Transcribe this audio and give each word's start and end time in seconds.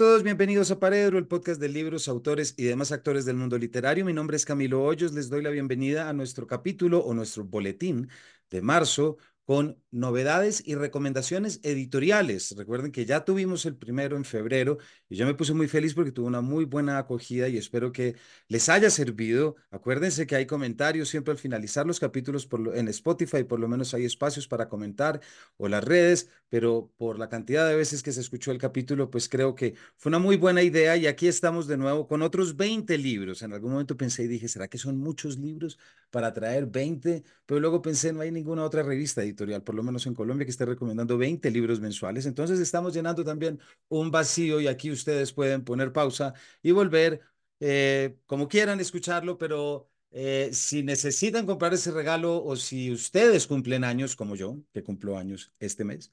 Todos, 0.00 0.22
bienvenidos 0.22 0.70
a 0.70 0.80
Paredro, 0.80 1.18
el 1.18 1.26
podcast 1.26 1.60
de 1.60 1.68
libros, 1.68 2.08
autores 2.08 2.54
y 2.56 2.64
demás 2.64 2.90
actores 2.90 3.26
del 3.26 3.36
mundo 3.36 3.58
literario. 3.58 4.02
Mi 4.02 4.14
nombre 4.14 4.38
es 4.38 4.46
Camilo 4.46 4.82
Hoyos, 4.82 5.12
les 5.12 5.28
doy 5.28 5.42
la 5.42 5.50
bienvenida 5.50 6.08
a 6.08 6.14
nuestro 6.14 6.46
capítulo 6.46 7.00
o 7.00 7.12
nuestro 7.12 7.44
boletín 7.44 8.08
de 8.48 8.62
marzo 8.62 9.18
con 9.44 9.79
novedades 9.90 10.62
y 10.64 10.74
recomendaciones 10.74 11.60
editoriales. 11.62 12.54
Recuerden 12.56 12.92
que 12.92 13.06
ya 13.06 13.24
tuvimos 13.24 13.66
el 13.66 13.76
primero 13.76 14.16
en 14.16 14.24
febrero 14.24 14.78
y 15.08 15.16
yo 15.16 15.26
me 15.26 15.34
puse 15.34 15.52
muy 15.54 15.68
feliz 15.68 15.94
porque 15.94 16.12
tuvo 16.12 16.26
una 16.26 16.40
muy 16.40 16.64
buena 16.64 16.98
acogida 16.98 17.48
y 17.48 17.56
espero 17.56 17.92
que 17.92 18.16
les 18.48 18.68
haya 18.68 18.90
servido. 18.90 19.56
Acuérdense 19.70 20.26
que 20.26 20.36
hay 20.36 20.46
comentarios 20.46 21.08
siempre 21.08 21.32
al 21.32 21.38
finalizar 21.38 21.86
los 21.86 21.98
capítulos 22.00 22.46
por 22.46 22.76
en 22.76 22.88
Spotify, 22.88 23.44
por 23.44 23.58
lo 23.60 23.68
menos 23.68 23.94
hay 23.94 24.04
espacios 24.04 24.46
para 24.46 24.68
comentar 24.68 25.20
o 25.56 25.68
las 25.68 25.82
redes, 25.84 26.28
pero 26.48 26.92
por 26.96 27.18
la 27.18 27.28
cantidad 27.28 27.68
de 27.68 27.76
veces 27.76 28.02
que 28.02 28.12
se 28.12 28.20
escuchó 28.20 28.52
el 28.52 28.58
capítulo, 28.58 29.10
pues 29.10 29.28
creo 29.28 29.54
que 29.54 29.74
fue 29.96 30.10
una 30.10 30.18
muy 30.18 30.36
buena 30.36 30.62
idea 30.62 30.96
y 30.96 31.06
aquí 31.06 31.26
estamos 31.28 31.66
de 31.66 31.76
nuevo 31.76 32.06
con 32.06 32.22
otros 32.22 32.56
20 32.56 32.96
libros. 32.98 33.42
En 33.42 33.52
algún 33.52 33.72
momento 33.72 33.96
pensé 33.96 34.24
y 34.24 34.28
dije, 34.28 34.48
¿será 34.48 34.68
que 34.68 34.78
son 34.78 34.98
muchos 34.98 35.38
libros 35.38 35.78
para 36.10 36.32
traer 36.32 36.66
20? 36.66 37.24
Pero 37.46 37.60
luego 37.60 37.82
pensé, 37.82 38.12
no 38.12 38.20
hay 38.20 38.30
ninguna 38.30 38.64
otra 38.64 38.82
revista 38.82 39.22
editorial 39.22 39.62
por 39.62 39.74
lo 39.74 39.79
menos 39.82 40.06
en 40.06 40.14
Colombia, 40.14 40.44
que 40.44 40.50
esté 40.50 40.64
recomendando 40.64 41.18
20 41.18 41.50
libros 41.50 41.80
mensuales. 41.80 42.26
Entonces 42.26 42.60
estamos 42.60 42.94
llenando 42.94 43.24
también 43.24 43.60
un 43.88 44.10
vacío 44.10 44.60
y 44.60 44.66
aquí 44.68 44.90
ustedes 44.90 45.32
pueden 45.32 45.64
poner 45.64 45.92
pausa 45.92 46.34
y 46.62 46.70
volver 46.72 47.20
eh, 47.60 48.16
como 48.26 48.48
quieran 48.48 48.80
escucharlo, 48.80 49.36
pero 49.38 49.90
eh, 50.10 50.50
si 50.52 50.82
necesitan 50.82 51.46
comprar 51.46 51.74
ese 51.74 51.90
regalo 51.92 52.42
o 52.42 52.56
si 52.56 52.90
ustedes 52.90 53.46
cumplen 53.46 53.84
años, 53.84 54.16
como 54.16 54.34
yo, 54.34 54.58
que 54.72 54.82
cumplo 54.82 55.16
años 55.18 55.52
este 55.60 55.84
mes, 55.84 56.10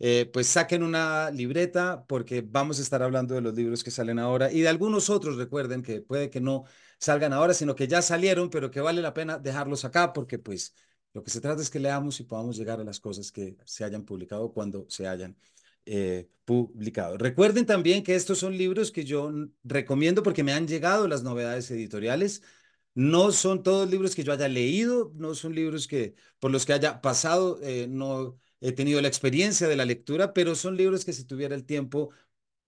eh, 0.00 0.30
pues 0.32 0.46
saquen 0.48 0.82
una 0.82 1.30
libreta 1.30 2.04
porque 2.06 2.42
vamos 2.42 2.78
a 2.78 2.82
estar 2.82 3.02
hablando 3.02 3.34
de 3.34 3.40
los 3.40 3.54
libros 3.54 3.82
que 3.82 3.90
salen 3.90 4.18
ahora 4.18 4.52
y 4.52 4.60
de 4.60 4.68
algunos 4.68 5.10
otros, 5.10 5.36
recuerden 5.36 5.82
que 5.82 6.00
puede 6.02 6.30
que 6.30 6.40
no 6.40 6.64
salgan 6.98 7.32
ahora, 7.32 7.54
sino 7.54 7.74
que 7.74 7.88
ya 7.88 8.02
salieron, 8.02 8.50
pero 8.50 8.70
que 8.70 8.80
vale 8.80 9.02
la 9.02 9.14
pena 9.14 9.38
dejarlos 9.38 9.84
acá 9.84 10.12
porque 10.12 10.38
pues 10.38 10.74
lo 11.14 11.22
que 11.22 11.30
se 11.30 11.40
trata 11.40 11.62
es 11.62 11.70
que 11.70 11.80
leamos 11.80 12.20
y 12.20 12.24
podamos 12.24 12.56
llegar 12.56 12.80
a 12.80 12.84
las 12.84 13.00
cosas 13.00 13.32
que 13.32 13.56
se 13.64 13.84
hayan 13.84 14.04
publicado 14.04 14.52
cuando 14.52 14.86
se 14.88 15.06
hayan 15.08 15.36
eh, 15.86 16.28
publicado. 16.44 17.16
Recuerden 17.18 17.66
también 17.66 18.02
que 18.02 18.14
estos 18.14 18.38
son 18.38 18.56
libros 18.56 18.92
que 18.92 19.04
yo 19.04 19.32
recomiendo 19.64 20.22
porque 20.22 20.44
me 20.44 20.52
han 20.52 20.68
llegado 20.68 21.08
las 21.08 21.22
novedades 21.22 21.70
editoriales. 21.70 22.42
No 22.94 23.32
son 23.32 23.62
todos 23.62 23.90
libros 23.90 24.14
que 24.14 24.24
yo 24.24 24.32
haya 24.32 24.48
leído, 24.48 25.12
no 25.14 25.34
son 25.34 25.54
libros 25.54 25.86
que 25.86 26.14
por 26.40 26.50
los 26.50 26.66
que 26.66 26.72
haya 26.74 27.00
pasado, 27.00 27.58
eh, 27.62 27.86
no 27.88 28.38
he 28.60 28.72
tenido 28.72 29.00
la 29.00 29.08
experiencia 29.08 29.68
de 29.68 29.76
la 29.76 29.84
lectura, 29.84 30.34
pero 30.34 30.54
son 30.54 30.76
libros 30.76 31.04
que 31.04 31.12
si 31.12 31.24
tuviera 31.24 31.54
el 31.54 31.64
tiempo 31.64 32.10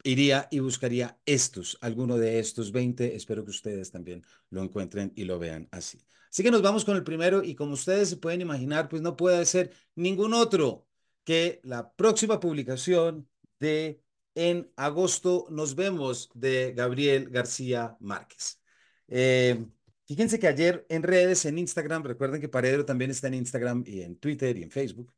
iría 0.02 0.48
y 0.50 0.60
buscaría 0.60 1.18
estos, 1.26 1.78
alguno 1.80 2.16
de 2.18 2.38
estos 2.38 2.72
20. 2.72 3.16
Espero 3.16 3.44
que 3.44 3.50
ustedes 3.50 3.90
también 3.90 4.24
lo 4.50 4.62
encuentren 4.62 5.12
y 5.16 5.24
lo 5.24 5.38
vean 5.38 5.68
así. 5.72 5.98
Así 6.30 6.42
que 6.42 6.50
nos 6.50 6.62
vamos 6.62 6.84
con 6.84 6.96
el 6.96 7.04
primero 7.04 7.42
y 7.42 7.54
como 7.54 7.74
ustedes 7.74 8.10
se 8.10 8.16
pueden 8.16 8.40
imaginar, 8.40 8.88
pues 8.88 9.02
no 9.02 9.16
puede 9.16 9.44
ser 9.46 9.72
ningún 9.96 10.32
otro 10.34 10.86
que 11.24 11.60
la 11.64 11.92
próxima 11.94 12.40
publicación 12.40 13.28
de 13.58 14.02
En 14.34 14.70
agosto 14.76 15.46
nos 15.50 15.74
vemos 15.74 16.30
de 16.34 16.72
Gabriel 16.72 17.30
García 17.30 17.96
Márquez. 18.00 18.60
Eh, 19.08 19.66
fíjense 20.06 20.38
que 20.38 20.46
ayer 20.48 20.86
en 20.88 21.02
redes, 21.02 21.44
en 21.46 21.58
Instagram, 21.58 22.04
recuerden 22.04 22.40
que 22.40 22.48
Paredro 22.48 22.84
también 22.84 23.10
está 23.10 23.26
en 23.28 23.34
Instagram 23.34 23.84
y 23.86 24.02
en 24.02 24.16
Twitter 24.16 24.56
y 24.56 24.62
en 24.62 24.70
Facebook. 24.70 25.12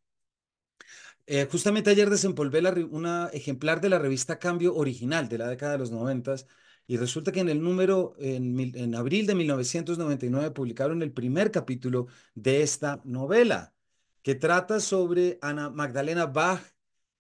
Eh, 1.27 1.47
justamente 1.51 1.91
ayer 1.91 2.11
desempolvé 2.11 2.61
una 2.91 3.29
ejemplar 3.33 3.81
de 3.81 3.89
la 3.91 3.99
revista 3.99 4.39
Cambio 4.39 4.75
original 4.75 5.29
de 5.29 5.39
la 5.39 5.49
década 5.49 5.73
de 5.73 5.79
los 5.79 5.91
noventas 5.91 6.47
y 6.87 6.97
resulta 6.97 7.33
que 7.33 7.41
en 7.41 7.49
el 7.49 7.63
número, 7.63 8.15
en, 8.19 8.59
en 8.77 8.95
abril 8.95 9.27
de 9.27 9.35
1999, 9.35 10.51
publicaron 10.51 11.03
el 11.03 11.13
primer 11.13 11.51
capítulo 11.51 12.07
de 12.35 12.63
esta 12.63 13.01
novela, 13.05 13.75
que 14.23 14.35
trata 14.35 14.81
sobre 14.81 15.39
Ana 15.43 15.71
Magdalena 15.71 16.27
Bach, 16.27 16.63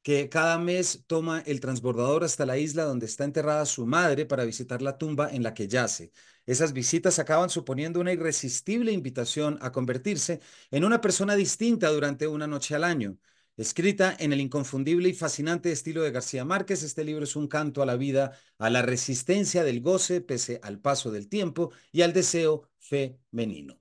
que 0.02 0.28
cada 0.28 0.58
mes 0.58 1.04
toma 1.06 1.40
el 1.46 1.60
transbordador 1.60 2.24
hasta 2.24 2.44
la 2.44 2.58
isla 2.58 2.84
donde 2.84 3.06
está 3.06 3.24
enterrada 3.24 3.64
su 3.66 3.86
madre 3.86 4.26
para 4.26 4.44
visitar 4.44 4.82
la 4.82 4.98
tumba 4.98 5.30
en 5.30 5.42
la 5.44 5.54
que 5.54 5.68
yace. 5.68 6.12
Esas 6.44 6.72
visitas 6.72 7.18
acaban 7.20 7.50
suponiendo 7.50 8.00
una 8.00 8.12
irresistible 8.12 8.90
invitación 8.92 9.58
a 9.62 9.70
convertirse 9.70 10.40
en 10.72 10.84
una 10.84 11.00
persona 11.00 11.36
distinta 11.36 11.88
durante 11.90 12.26
una 12.26 12.48
noche 12.48 12.74
al 12.74 12.82
año. 12.84 13.16
Escrita 13.56 14.16
en 14.18 14.32
el 14.32 14.40
inconfundible 14.40 15.10
y 15.10 15.12
fascinante 15.14 15.70
estilo 15.72 16.02
de 16.02 16.10
García 16.10 16.44
Márquez, 16.44 16.82
este 16.82 17.04
libro 17.04 17.24
es 17.24 17.36
un 17.36 17.48
canto 17.48 17.82
a 17.82 17.86
la 17.86 17.96
vida, 17.96 18.32
a 18.58 18.70
la 18.70 18.80
resistencia 18.80 19.62
del 19.62 19.82
goce 19.82 20.22
pese 20.22 20.58
al 20.62 20.80
paso 20.80 21.10
del 21.10 21.28
tiempo 21.28 21.70
y 21.92 22.00
al 22.00 22.14
deseo 22.14 22.70
femenino. 22.78 23.78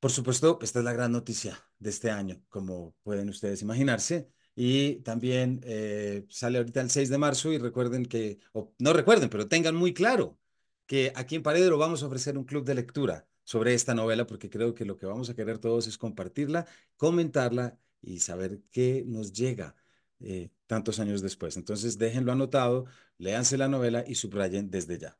Por 0.00 0.12
supuesto, 0.12 0.58
esta 0.62 0.80
es 0.80 0.84
la 0.84 0.92
gran 0.92 1.12
noticia 1.12 1.58
de 1.78 1.90
este 1.90 2.10
año, 2.10 2.42
como 2.48 2.94
pueden 3.02 3.30
ustedes 3.30 3.62
imaginarse. 3.62 4.28
Y 4.54 4.96
también 4.96 5.60
eh, 5.64 6.26
sale 6.28 6.58
ahorita 6.58 6.80
el 6.80 6.90
6 6.90 7.08
de 7.08 7.18
marzo 7.18 7.52
y 7.52 7.58
recuerden 7.58 8.04
que, 8.06 8.38
o 8.52 8.74
no 8.78 8.92
recuerden, 8.92 9.30
pero 9.30 9.48
tengan 9.48 9.74
muy 9.74 9.94
claro 9.94 10.38
que 10.86 11.12
aquí 11.16 11.36
en 11.36 11.42
Paredero 11.42 11.78
vamos 11.78 12.02
a 12.02 12.06
ofrecer 12.06 12.36
un 12.36 12.44
club 12.44 12.64
de 12.64 12.74
lectura 12.74 13.26
sobre 13.44 13.74
esta 13.74 13.94
novela 13.94 14.26
porque 14.26 14.50
creo 14.50 14.74
que 14.74 14.84
lo 14.84 14.96
que 14.96 15.06
vamos 15.06 15.30
a 15.30 15.34
querer 15.34 15.58
todos 15.58 15.86
es 15.86 15.96
compartirla, 15.96 16.66
comentarla 16.96 17.78
y 18.02 18.20
saber 18.20 18.60
qué 18.70 19.04
nos 19.06 19.32
llega 19.32 19.74
eh, 20.20 20.50
tantos 20.66 21.00
años 21.00 21.22
después. 21.22 21.56
Entonces, 21.56 21.98
déjenlo 21.98 22.32
anotado, 22.32 22.86
léanse 23.18 23.56
la 23.58 23.68
novela 23.68 24.04
y 24.06 24.14
subrayen 24.16 24.70
desde 24.70 24.98
ya. 24.98 25.18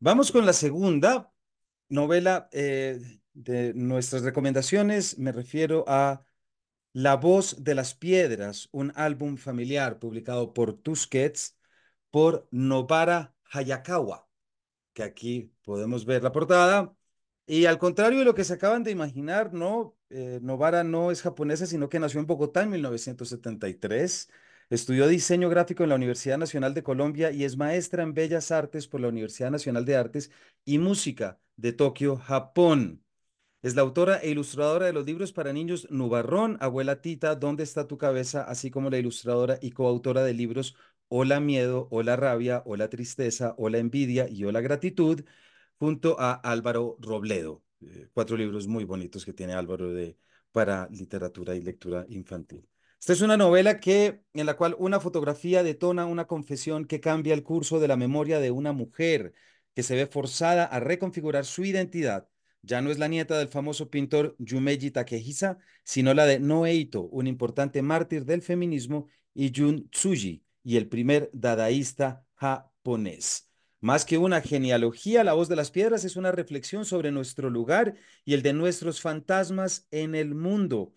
Vamos 0.00 0.30
con 0.32 0.46
la 0.46 0.52
segunda 0.52 1.32
novela 1.88 2.48
eh, 2.52 3.00
de 3.32 3.74
nuestras 3.74 4.22
recomendaciones. 4.22 5.18
Me 5.18 5.32
refiero 5.32 5.84
a 5.88 6.24
La 6.92 7.16
voz 7.16 7.64
de 7.64 7.74
las 7.74 7.94
piedras, 7.94 8.68
un 8.72 8.92
álbum 8.96 9.36
familiar 9.36 9.98
publicado 9.98 10.52
por 10.54 10.74
Tusquets 10.74 11.56
por 12.10 12.48
Nobara 12.50 13.34
Hayakawa, 13.52 14.28
que 14.94 15.02
aquí 15.04 15.52
podemos 15.62 16.04
ver 16.06 16.22
la 16.22 16.32
portada. 16.32 16.94
Y 17.50 17.64
al 17.64 17.78
contrario 17.78 18.18
de 18.18 18.26
lo 18.26 18.34
que 18.34 18.44
se 18.44 18.52
acaban 18.54 18.82
de 18.84 18.90
imaginar, 18.90 19.54
no, 19.54 19.96
eh, 20.10 20.38
Novara 20.42 20.84
no 20.84 21.10
es 21.10 21.22
japonesa, 21.22 21.64
sino 21.66 21.88
que 21.88 21.98
nació 21.98 22.20
en 22.20 22.26
Bogotá 22.26 22.62
en 22.62 22.70
1973. 22.70 24.30
Estudió 24.68 25.06
diseño 25.08 25.48
gráfico 25.48 25.82
en 25.82 25.88
la 25.88 25.94
Universidad 25.94 26.36
Nacional 26.36 26.74
de 26.74 26.82
Colombia 26.82 27.30
y 27.32 27.44
es 27.44 27.56
maestra 27.56 28.02
en 28.02 28.12
Bellas 28.12 28.50
Artes 28.50 28.86
por 28.86 29.00
la 29.00 29.08
Universidad 29.08 29.50
Nacional 29.50 29.86
de 29.86 29.96
Artes 29.96 30.30
y 30.66 30.76
Música 30.78 31.40
de 31.56 31.72
Tokio, 31.72 32.16
Japón. 32.18 33.02
Es 33.62 33.74
la 33.74 33.82
autora 33.82 34.18
e 34.18 34.30
ilustradora 34.30 34.86
de 34.86 34.92
los 34.92 35.06
libros 35.06 35.32
para 35.32 35.52
niños 35.54 35.88
Nubarrón, 35.90 36.58
Abuela 36.60 37.00
Tita, 37.00 37.34
¿Dónde 37.34 37.64
está 37.64 37.86
tu 37.88 37.98
cabeza? 37.98 38.44
Así 38.44 38.70
como 38.70 38.90
la 38.90 38.98
ilustradora 38.98 39.58
y 39.62 39.70
coautora 39.72 40.22
de 40.22 40.34
libros 40.34 40.76
Hola 41.08 41.40
Miedo, 41.40 41.88
Hola 41.90 42.16
Rabia, 42.16 42.62
Hola 42.66 42.90
Tristeza, 42.90 43.54
Hola 43.58 43.78
Envidia 43.78 44.28
y 44.28 44.44
Hola 44.44 44.60
Gratitud 44.60 45.22
junto 45.78 46.18
a 46.20 46.34
Álvaro 46.34 46.96
Robledo. 47.00 47.62
Eh, 47.80 48.08
cuatro 48.12 48.36
libros 48.36 48.66
muy 48.66 48.84
bonitos 48.84 49.24
que 49.24 49.32
tiene 49.32 49.54
Álvaro 49.54 49.92
de, 49.92 50.16
para 50.52 50.88
literatura 50.90 51.54
y 51.54 51.60
lectura 51.60 52.04
infantil. 52.08 52.68
Esta 53.00 53.12
es 53.12 53.20
una 53.20 53.36
novela 53.36 53.78
que, 53.78 54.22
en 54.34 54.46
la 54.46 54.56
cual 54.56 54.74
una 54.78 54.98
fotografía 54.98 55.62
detona 55.62 56.06
una 56.06 56.26
confesión 56.26 56.84
que 56.84 57.00
cambia 57.00 57.32
el 57.34 57.44
curso 57.44 57.78
de 57.78 57.86
la 57.88 57.96
memoria 57.96 58.40
de 58.40 58.50
una 58.50 58.72
mujer 58.72 59.34
que 59.74 59.84
se 59.84 59.94
ve 59.94 60.06
forzada 60.06 60.64
a 60.64 60.80
reconfigurar 60.80 61.44
su 61.44 61.64
identidad. 61.64 62.28
Ya 62.62 62.82
no 62.82 62.90
es 62.90 62.98
la 62.98 63.06
nieta 63.06 63.38
del 63.38 63.48
famoso 63.48 63.88
pintor 63.88 64.34
Yumeji 64.40 64.90
Takehisa, 64.90 65.58
sino 65.84 66.12
la 66.12 66.26
de 66.26 66.40
Noeito, 66.40 67.02
un 67.02 67.28
importante 67.28 67.80
mártir 67.82 68.24
del 68.24 68.42
feminismo, 68.42 69.06
y 69.32 69.52
Jun 69.54 69.88
Tsuji, 69.90 70.44
y 70.64 70.76
el 70.76 70.88
primer 70.88 71.30
dadaísta 71.32 72.26
japonés. 72.34 73.47
Más 73.80 74.04
que 74.04 74.18
una 74.18 74.40
genealogía, 74.40 75.22
La 75.22 75.34
voz 75.34 75.48
de 75.48 75.54
las 75.56 75.70
piedras 75.70 76.04
es 76.04 76.16
una 76.16 76.32
reflexión 76.32 76.84
sobre 76.84 77.12
nuestro 77.12 77.48
lugar 77.48 77.94
y 78.24 78.34
el 78.34 78.42
de 78.42 78.52
nuestros 78.52 79.00
fantasmas 79.00 79.86
en 79.92 80.14
el 80.16 80.34
mundo. 80.34 80.94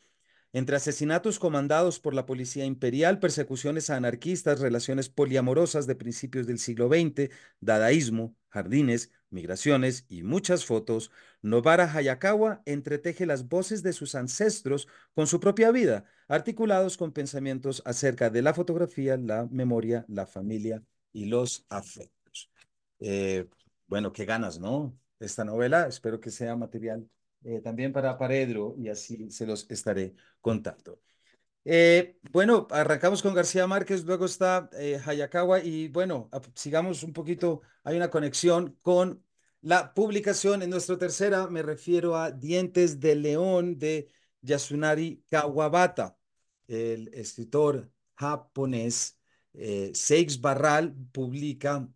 Entre 0.54 0.76
asesinatos 0.76 1.40
comandados 1.40 2.00
por 2.00 2.14
la 2.16 2.26
Policía 2.26 2.66
Imperial, 2.66 3.20
persecuciones 3.20 3.90
a 3.90 3.98
anarquistas, 3.98 4.60
relaciones 4.60 5.10
poliamorosas 5.10 5.88
de 5.88 5.96
principios 5.96 6.48
del 6.48 6.58
siglo 6.60 6.90
XX, 6.90 7.30
dadaísmo, 7.60 8.36
jardines, 8.50 9.12
migraciones 9.30 10.06
y 10.10 10.24
muchas 10.24 10.66
fotos, 10.66 11.12
Nobara 11.42 11.92
Hayakawa 11.94 12.64
entreteje 12.66 13.26
las 13.28 13.48
voces 13.48 13.84
de 13.84 13.94
sus 13.94 14.16
ancestros 14.16 14.88
con 15.14 15.28
su 15.28 15.40
propia 15.40 15.72
vida, 15.72 16.06
articulados 16.28 16.98
con 16.98 17.14
pensamientos 17.14 17.82
acerca 17.86 18.30
de 18.32 18.42
la 18.42 18.54
fotografía, 18.56 19.18
la 19.18 19.48
memoria, 19.52 20.04
la 20.10 20.26
familia 20.26 20.84
y 21.14 21.26
los 21.26 21.66
afectos. 21.70 22.21
Eh, 23.02 23.48
bueno, 23.88 24.14
qué 24.14 24.26
ganas, 24.26 24.60
¿no? 24.60 24.98
Esta 25.20 25.44
novela, 25.44 25.88
espero 25.88 26.20
que 26.20 26.32
sea 26.32 26.56
material 26.56 27.10
eh, 27.44 27.60
también 27.60 27.92
para 27.92 28.18
Paredro 28.18 28.76
y 28.78 28.90
así 28.90 29.30
se 29.32 29.46
los 29.46 29.70
estaré 29.70 30.14
contando. 30.40 31.02
Eh, 31.66 32.18
bueno, 32.32 32.68
arrancamos 32.72 33.22
con 33.22 33.34
García 33.34 33.68
Márquez, 33.68 34.04
luego 34.06 34.26
está 34.26 34.70
eh, 34.74 35.00
Hayakawa 35.04 35.60
y 35.64 35.88
bueno, 35.90 36.30
sigamos 36.56 37.04
un 37.04 37.14
poquito, 37.14 37.62
hay 37.84 37.98
una 37.98 38.10
conexión 38.10 38.78
con 38.82 39.24
la 39.62 39.94
publicación 39.94 40.62
en 40.64 40.70
nuestra 40.70 40.98
tercera, 40.98 41.48
me 41.48 41.62
refiero 41.62 42.16
a 42.16 42.32
Dientes 42.32 43.00
de 43.00 43.16
León 43.16 43.78
de 43.78 44.08
Yasunari 44.42 45.24
Kawabata, 45.30 46.18
el 46.68 47.10
escritor 47.14 47.92
japonés. 48.16 49.18
Seix 49.94 50.40
Barral 50.40 50.96
publica 51.12 51.88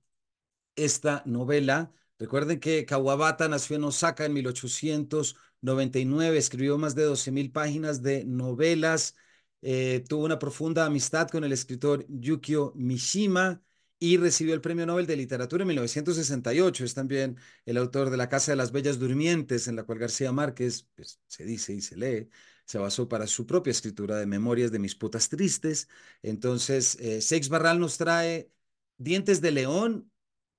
esta 0.75 1.24
novela. 1.25 1.92
Recuerden 2.19 2.60
que 2.60 2.86
Kawabata 2.86 3.48
nació 3.50 3.75
en 3.75 3.83
Osaka 3.83 4.25
en 4.25 4.33
1899, 4.33 6.38
escribió 6.38 6.77
más 6.77 6.95
de 6.95 7.06
12.000 7.06 7.51
páginas 7.51 8.01
de 8.01 8.24
novelas, 8.25 9.16
eh, 9.62 10.04
tuvo 10.07 10.25
una 10.25 10.39
profunda 10.39 10.86
amistad 10.86 11.30
con 11.30 11.44
el 11.44 11.51
escritor 11.51 12.06
Yukio 12.07 12.72
Mishima 12.75 13.62
y 14.00 14.18
recibió 14.18 14.54
el 14.54 14.62
Premio 14.62 14.86
Nobel 14.86 15.07
de 15.07 15.16
Literatura 15.16 15.63
en 15.63 15.68
1968. 15.69 16.86
Es 16.86 16.94
también 16.94 17.38
el 17.66 17.77
autor 17.77 18.10
de 18.10 18.18
La 18.18 18.30
Casa 18.30 18.51
de 18.51 18.57
las 18.57 18.72
Bellas 18.72 19.00
Durmientes, 19.00 19.68
en 19.68 19.75
la 19.75 19.83
cual 19.83 20.00
García 20.00 20.31
Márquez, 20.31 20.88
pues, 20.95 21.19
se 21.27 21.45
dice 21.45 21.74
y 21.74 21.81
se 21.81 21.95
lee, 21.98 22.30
se 22.66 22.77
basó 22.77 23.07
para 23.07 23.27
su 23.27 23.45
propia 23.48 23.72
escritura 23.72 24.18
de 24.18 24.25
Memorias 24.25 24.72
de 24.72 24.80
mis 24.80 24.95
putas 24.95 25.30
tristes. 25.30 25.88
Entonces, 26.22 26.98
eh, 27.00 27.22
Seix 27.22 27.50
Barral 27.50 27.80
nos 27.80 27.98
trae 27.98 28.51
Dientes 28.98 29.42
de 29.42 29.51
León, 29.51 30.12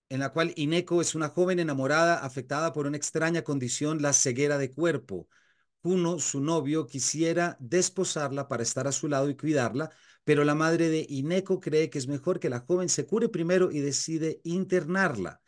en 0.09 0.21
la 0.21 0.33
cual 0.33 0.53
Ineko 0.57 1.01
es 1.01 1.15
una 1.15 1.29
joven 1.29 1.59
enamorada 1.59 2.19
afectada 2.25 2.73
por 2.73 2.87
una 2.87 2.97
extraña 2.97 3.43
condición, 3.43 4.03
la 4.03 4.13
ceguera 4.13 4.59
de 4.59 4.71
cuerpo. 4.71 5.29
Kuno, 5.83 6.19
su 6.19 6.41
novio, 6.41 6.87
quisiera 6.87 7.57
desposarla 7.61 8.49
para 8.49 8.63
estar 8.63 8.87
a 8.87 8.93
su 8.93 9.09
lado 9.09 9.29
y 9.31 9.37
cuidarla, 9.37 9.91
pero 10.25 10.45
la 10.45 10.55
madre 10.55 10.89
de 10.89 11.07
Ineko 11.09 11.61
cree 11.61 11.91
que 11.91 11.99
es 11.99 12.09
mejor 12.09 12.41
que 12.41 12.51
la 12.51 12.61
joven 12.61 12.89
se 12.89 13.07
cure 13.07 13.29
primero 13.29 13.71
y 13.71 13.81
decide 13.81 14.41
internarla. 14.45 15.41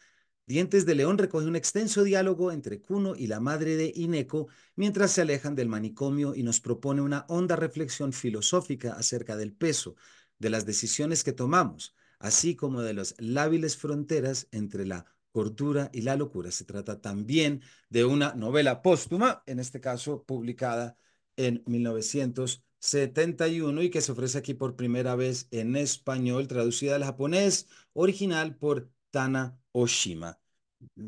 Dientes 0.46 0.86
de 0.86 0.94
León 0.94 1.18
recoge 1.18 1.46
un 1.46 1.56
extenso 1.56 2.04
diálogo 2.04 2.52
entre 2.52 2.80
Kuno 2.80 3.14
y 3.14 3.26
la 3.26 3.38
madre 3.38 3.76
de 3.76 3.92
Ineko 3.94 4.48
mientras 4.76 5.12
se 5.12 5.20
alejan 5.20 5.54
del 5.54 5.68
manicomio 5.68 6.34
y 6.34 6.42
nos 6.42 6.60
propone 6.60 7.02
una 7.02 7.26
honda 7.28 7.54
reflexión 7.54 8.12
filosófica 8.14 8.94
acerca 8.94 9.36
del 9.36 9.52
peso, 9.52 9.96
de 10.38 10.50
las 10.50 10.64
decisiones 10.64 11.22
que 11.22 11.32
tomamos, 11.32 11.94
así 12.18 12.56
como 12.56 12.82
de 12.82 12.94
las 12.94 13.14
lábiles 13.18 13.76
fronteras 13.76 14.48
entre 14.52 14.86
la 14.86 15.06
cordura 15.32 15.90
y 15.92 16.02
la 16.02 16.16
locura. 16.16 16.50
Se 16.50 16.64
trata 16.64 17.00
también 17.00 17.62
de 17.90 18.04
una 18.04 18.34
novela 18.34 18.82
póstuma, 18.82 19.42
en 19.46 19.60
este 19.60 19.80
caso 19.80 20.24
publicada 20.24 20.96
en 21.36 21.62
1971 21.66 23.82
y 23.82 23.90
que 23.90 24.00
se 24.00 24.12
ofrece 24.12 24.38
aquí 24.38 24.54
por 24.54 24.76
primera 24.76 25.14
vez 25.14 25.46
en 25.50 25.76
español, 25.76 26.48
traducida 26.48 26.96
al 26.96 27.04
japonés, 27.04 27.68
original 27.92 28.56
por 28.56 28.90
Tana 29.10 29.58
Oshima. 29.72 30.38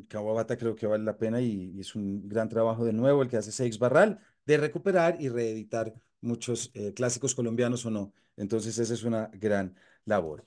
Kawabata 0.08 0.56
creo 0.56 0.74
que 0.74 0.86
vale 0.86 1.04
la 1.04 1.16
pena 1.16 1.40
y, 1.40 1.72
y, 1.76 1.80
es 1.80 1.94
un 1.94 2.28
gran 2.28 2.48
trabajo 2.48 2.84
de 2.84 2.92
nuevo 2.92 3.22
el 3.22 3.28
que 3.28 3.36
hace 3.36 3.52
Seix 3.52 3.78
Barral 3.78 4.20
de 4.44 4.56
recuperar 4.56 5.20
y 5.20 5.28
reeditar 5.28 5.94
muchos 6.20 6.70
eh, 6.74 6.92
clásicos 6.94 7.34
colombianos 7.34 7.86
o 7.86 7.90
no. 7.90 8.12
Entonces 8.36 8.78
esa 8.78 8.94
es 8.94 9.04
una 9.04 9.30
gran 9.34 9.76
labor. 10.04 10.46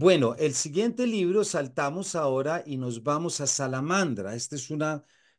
Bueno, 0.00 0.36
el 0.38 0.54
siguiente 0.54 1.08
libro 1.08 1.42
saltamos 1.42 2.14
ahora 2.14 2.62
y 2.64 2.76
nos 2.76 3.02
vamos 3.02 3.40
a 3.40 3.48
Salamandra. 3.48 4.36
Este 4.36 4.54
es 4.54 4.70
un 4.70 4.80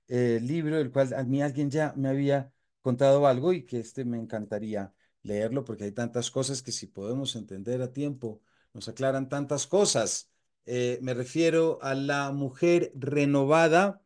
eh, 0.09 0.39
libro 0.41 0.75
del 0.75 0.91
cual 0.91 1.13
a 1.13 1.23
mí 1.23 1.41
alguien 1.41 1.69
ya 1.71 1.93
me 1.95 2.09
había 2.09 2.51
contado 2.81 3.25
algo 3.25 3.53
y 3.53 3.65
que 3.65 3.79
este 3.79 4.03
me 4.03 4.17
encantaría 4.17 4.93
leerlo 5.23 5.63
porque 5.63 5.85
hay 5.85 5.93
tantas 5.93 6.29
cosas 6.29 6.61
que 6.61 6.73
si 6.73 6.87
podemos 6.87 7.37
entender 7.37 7.81
a 7.81 7.93
tiempo 7.93 8.41
nos 8.73 8.89
aclaran 8.89 9.29
tantas 9.29 9.65
cosas. 9.65 10.29
Eh, 10.65 10.99
me 11.01 11.13
refiero 11.13 11.79
a 11.81 11.95
la 11.95 12.29
mujer 12.33 12.91
renovada 12.95 14.03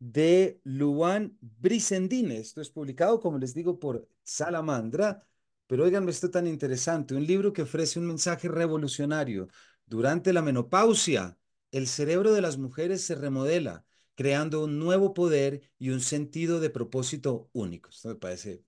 de 0.00 0.60
Luan 0.64 1.38
Brisendine. 1.40 2.38
Esto 2.38 2.60
es 2.60 2.70
publicado, 2.70 3.20
como 3.20 3.38
les 3.38 3.54
digo, 3.54 3.78
por 3.78 4.08
Salamandra. 4.24 5.24
Pero 5.66 5.84
oigan, 5.84 6.08
esto 6.08 6.30
tan 6.30 6.46
interesante, 6.46 7.14
un 7.14 7.26
libro 7.26 7.52
que 7.52 7.62
ofrece 7.62 7.98
un 7.98 8.06
mensaje 8.06 8.48
revolucionario. 8.48 9.48
Durante 9.86 10.32
la 10.32 10.42
menopausia, 10.42 11.38
el 11.70 11.86
cerebro 11.86 12.32
de 12.32 12.40
las 12.40 12.58
mujeres 12.58 13.02
se 13.02 13.14
remodela, 13.14 13.84
creando 14.14 14.64
un 14.64 14.78
nuevo 14.78 15.12
poder 15.14 15.62
y 15.78 15.90
un 15.90 16.00
sentido 16.00 16.60
de 16.60 16.70
propósito 16.70 17.50
único. 17.52 17.90
Esto 17.90 18.08
me 18.08 18.14
parece 18.14 18.62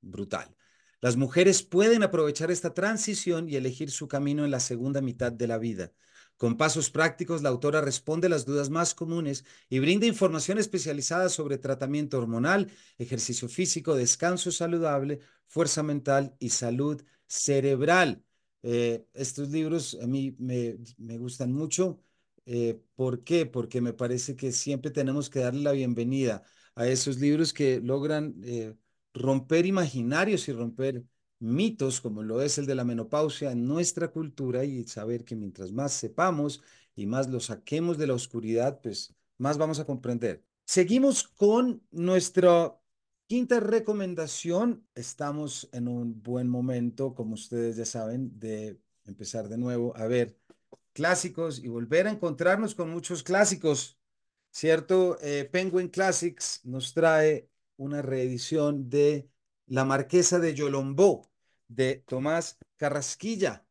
brutal. 0.00 0.54
Las 1.00 1.16
mujeres 1.16 1.62
pueden 1.62 2.02
aprovechar 2.02 2.50
esta 2.50 2.74
transición 2.74 3.48
y 3.48 3.56
elegir 3.56 3.90
su 3.90 4.08
camino 4.08 4.44
en 4.44 4.50
la 4.50 4.60
segunda 4.60 5.00
mitad 5.00 5.32
de 5.32 5.46
la 5.46 5.58
vida. 5.58 5.92
Con 6.36 6.56
pasos 6.56 6.90
prácticos, 6.90 7.42
la 7.42 7.50
autora 7.50 7.80
responde 7.80 8.28
las 8.28 8.44
dudas 8.44 8.70
más 8.70 8.94
comunes 8.94 9.44
y 9.68 9.78
brinda 9.78 10.06
información 10.06 10.58
especializada 10.58 11.28
sobre 11.28 11.58
tratamiento 11.58 12.18
hormonal, 12.18 12.70
ejercicio 12.98 13.48
físico, 13.48 13.94
descanso 13.94 14.50
saludable, 14.50 15.20
fuerza 15.46 15.82
mental 15.82 16.34
y 16.38 16.50
salud 16.50 17.02
cerebral. 17.26 18.22
Eh, 18.62 19.06
estos 19.14 19.48
libros 19.50 19.96
a 20.02 20.06
mí 20.06 20.34
me, 20.38 20.78
me 20.98 21.18
gustan 21.18 21.52
mucho. 21.52 22.00
Eh, 22.46 22.80
¿Por 22.94 23.22
qué? 23.24 23.46
Porque 23.46 23.80
me 23.80 23.92
parece 23.92 24.36
que 24.36 24.52
siempre 24.52 24.90
tenemos 24.90 25.30
que 25.30 25.40
darle 25.40 25.62
la 25.62 25.72
bienvenida 25.72 26.44
a 26.74 26.86
esos 26.88 27.18
libros 27.18 27.52
que 27.52 27.80
logran 27.80 28.34
eh, 28.44 28.74
romper 29.14 29.66
imaginarios 29.66 30.48
y 30.48 30.52
romper 30.52 31.04
mitos 31.38 32.00
como 32.00 32.22
lo 32.22 32.42
es 32.42 32.58
el 32.58 32.66
de 32.66 32.74
la 32.74 32.84
menopausia 32.84 33.52
en 33.52 33.66
nuestra 33.66 34.08
cultura 34.08 34.64
y 34.64 34.84
saber 34.84 35.24
que 35.24 35.36
mientras 35.36 35.72
más 35.72 35.92
sepamos 35.92 36.62
y 36.94 37.06
más 37.06 37.28
lo 37.30 37.40
saquemos 37.40 37.98
de 37.98 38.06
la 38.06 38.14
oscuridad, 38.14 38.80
pues 38.82 39.14
más 39.38 39.56
vamos 39.58 39.78
a 39.80 39.86
comprender. 39.86 40.44
Seguimos 40.66 41.24
con 41.26 41.82
nuestra 41.90 42.76
quinta 43.30 43.60
recomendación. 43.60 44.84
Estamos 44.96 45.68
en 45.72 45.86
un 45.86 46.20
buen 46.20 46.48
momento, 46.48 47.14
como 47.14 47.34
ustedes 47.34 47.76
ya 47.76 47.84
saben, 47.84 48.36
de 48.40 48.80
empezar 49.04 49.48
de 49.48 49.56
nuevo 49.56 49.96
a 49.96 50.08
ver 50.08 50.36
clásicos 50.94 51.60
y 51.60 51.68
volver 51.68 52.08
a 52.08 52.10
encontrarnos 52.10 52.74
con 52.74 52.90
muchos 52.90 53.22
clásicos, 53.22 54.00
¿cierto? 54.50 55.16
Eh, 55.22 55.44
Penguin 55.44 55.90
Classics 55.90 56.62
nos 56.64 56.92
trae 56.92 57.48
una 57.76 58.02
reedición 58.02 58.90
de 58.90 59.30
La 59.66 59.84
Marquesa 59.84 60.40
de 60.40 60.52
Yolombó 60.52 61.30
de 61.68 62.02
Tomás 62.08 62.58
Carrasquilla, 62.78 63.64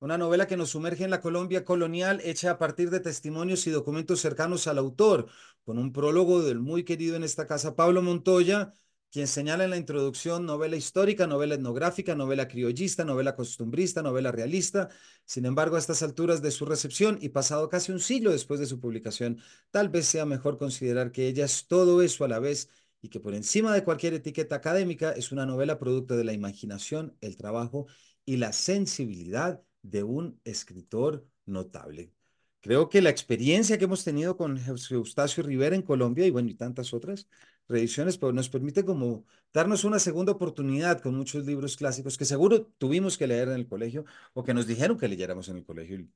una 0.00 0.16
novela 0.18 0.46
que 0.46 0.56
nos 0.56 0.70
sumerge 0.70 1.04
en 1.04 1.10
la 1.10 1.20
Colombia 1.20 1.64
colonial 1.64 2.20
hecha 2.24 2.50
a 2.52 2.58
partir 2.58 2.90
de 2.90 3.00
testimonios 3.00 3.66
y 3.66 3.70
documentos 3.70 4.20
cercanos 4.20 4.66
al 4.66 4.78
autor, 4.78 5.28
con 5.62 5.78
un 5.78 5.92
prólogo 5.92 6.42
del 6.42 6.58
muy 6.58 6.84
querido 6.84 7.16
en 7.16 7.22
esta 7.24 7.46
casa 7.46 7.76
Pablo 7.76 8.00
Montoya, 8.02 8.72
quien 9.10 9.26
señala 9.26 9.64
en 9.64 9.70
la 9.70 9.76
introducción 9.76 10.46
novela 10.46 10.76
histórica, 10.76 11.26
novela 11.26 11.56
etnográfica, 11.56 12.14
novela 12.14 12.48
criollista, 12.48 13.04
novela 13.04 13.36
costumbrista, 13.36 14.02
novela 14.02 14.32
realista. 14.32 14.88
Sin 15.26 15.44
embargo, 15.44 15.76
a 15.76 15.80
estas 15.80 16.02
alturas 16.02 16.40
de 16.42 16.50
su 16.50 16.64
recepción 16.64 17.18
y 17.20 17.30
pasado 17.30 17.68
casi 17.68 17.92
un 17.92 18.00
siglo 18.00 18.30
después 18.30 18.58
de 18.60 18.66
su 18.66 18.80
publicación, 18.80 19.38
tal 19.70 19.90
vez 19.90 20.06
sea 20.06 20.24
mejor 20.24 20.58
considerar 20.58 21.12
que 21.12 21.26
ella 21.28 21.44
es 21.44 21.66
todo 21.66 22.02
eso 22.02 22.24
a 22.24 22.28
la 22.28 22.38
vez 22.38 22.70
y 23.02 23.08
que 23.08 23.20
por 23.20 23.34
encima 23.34 23.74
de 23.74 23.84
cualquier 23.84 24.14
etiqueta 24.14 24.56
académica 24.56 25.12
es 25.12 25.32
una 25.32 25.44
novela 25.44 25.78
producto 25.78 26.16
de 26.16 26.24
la 26.24 26.32
imaginación, 26.32 27.16
el 27.20 27.36
trabajo 27.36 27.86
y 28.24 28.36
la 28.36 28.52
sensibilidad 28.52 29.62
de 29.82 30.02
un 30.02 30.40
escritor 30.44 31.26
notable. 31.46 32.12
Creo 32.60 32.88
que 32.88 33.00
la 33.00 33.10
experiencia 33.10 33.78
que 33.78 33.84
hemos 33.84 34.04
tenido 34.04 34.36
con 34.36 34.58
Eustacio 34.90 35.42
Rivera 35.42 35.74
en 35.76 35.82
Colombia 35.82 36.26
y 36.26 36.30
bueno, 36.30 36.50
y 36.50 36.54
tantas 36.54 36.92
otras 36.92 37.26
reediciones, 37.68 38.18
pues 38.18 38.34
nos 38.34 38.48
permite 38.50 38.84
como 38.84 39.24
darnos 39.52 39.84
una 39.84 39.98
segunda 39.98 40.32
oportunidad 40.32 41.00
con 41.00 41.14
muchos 41.14 41.46
libros 41.46 41.76
clásicos 41.76 42.18
que 42.18 42.24
seguro 42.24 42.66
tuvimos 42.78 43.16
que 43.16 43.26
leer 43.26 43.48
en 43.48 43.54
el 43.54 43.68
colegio 43.68 44.04
o 44.34 44.42
que 44.44 44.54
nos 44.54 44.66
dijeron 44.66 44.98
que 44.98 45.08
leyéramos 45.08 45.48
en 45.48 45.56
el 45.58 45.64
colegio. 45.64 46.06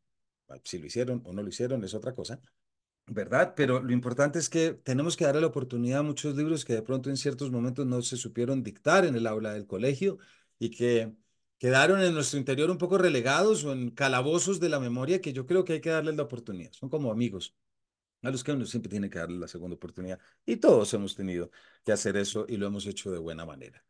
Si 0.64 0.78
lo 0.78 0.86
hicieron 0.86 1.22
o 1.24 1.32
no 1.32 1.42
lo 1.42 1.48
hicieron 1.48 1.82
es 1.84 1.94
otra 1.94 2.14
cosa. 2.14 2.40
¿verdad? 3.06 3.54
Pero 3.56 3.82
lo 3.82 3.92
importante 3.92 4.38
es 4.38 4.48
que 4.48 4.72
tenemos 4.72 5.16
que 5.16 5.24
darle 5.24 5.40
la 5.42 5.48
oportunidad 5.48 6.00
a 6.00 6.02
muchos 6.02 6.36
libros 6.36 6.64
que 6.64 6.74
de 6.74 6.82
pronto 6.82 7.10
en 7.10 7.16
ciertos 7.16 7.50
momentos 7.50 7.86
no 7.86 8.00
se 8.02 8.16
supieron 8.16 8.62
dictar 8.62 9.04
en 9.04 9.14
el 9.14 9.26
aula 9.26 9.52
del 9.52 9.66
colegio 9.66 10.18
y 10.58 10.70
que 10.70 11.12
quedaron 11.64 12.02
en 12.02 12.12
nuestro 12.12 12.38
interior 12.38 12.70
un 12.70 12.76
poco 12.76 12.98
relegados 12.98 13.64
o 13.64 13.72
en 13.72 13.90
calabozos 13.90 14.60
de 14.60 14.68
la 14.68 14.78
memoria 14.78 15.22
que 15.22 15.32
yo 15.32 15.46
creo 15.46 15.64
que 15.64 15.72
hay 15.72 15.80
que 15.80 15.88
darles 15.88 16.14
la 16.14 16.24
oportunidad. 16.24 16.70
Son 16.72 16.90
como 16.90 17.10
amigos 17.10 17.56
a 18.20 18.30
los 18.30 18.44
que 18.44 18.52
uno 18.52 18.66
siempre 18.66 18.90
tiene 18.90 19.08
que 19.08 19.18
darle 19.18 19.38
la 19.38 19.48
segunda 19.48 19.74
oportunidad. 19.74 20.18
Y 20.44 20.56
todos 20.56 20.92
hemos 20.92 21.14
tenido 21.16 21.50
que 21.82 21.92
hacer 21.92 22.18
eso 22.18 22.44
y 22.46 22.58
lo 22.58 22.66
hemos 22.66 22.84
hecho 22.84 23.10
de 23.10 23.18
buena 23.18 23.46
manera. 23.46 23.82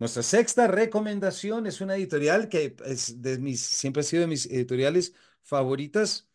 Nuestra 0.00 0.24
sexta 0.24 0.66
recomendación 0.66 1.68
es 1.68 1.80
una 1.80 1.94
editorial 1.94 2.48
que 2.48 2.74
es 2.84 3.22
de 3.22 3.38
mis, 3.38 3.60
siempre 3.60 4.00
ha 4.00 4.02
sido 4.02 4.22
de 4.22 4.26
mis 4.26 4.46
editoriales 4.46 5.14
favoritas 5.44 6.28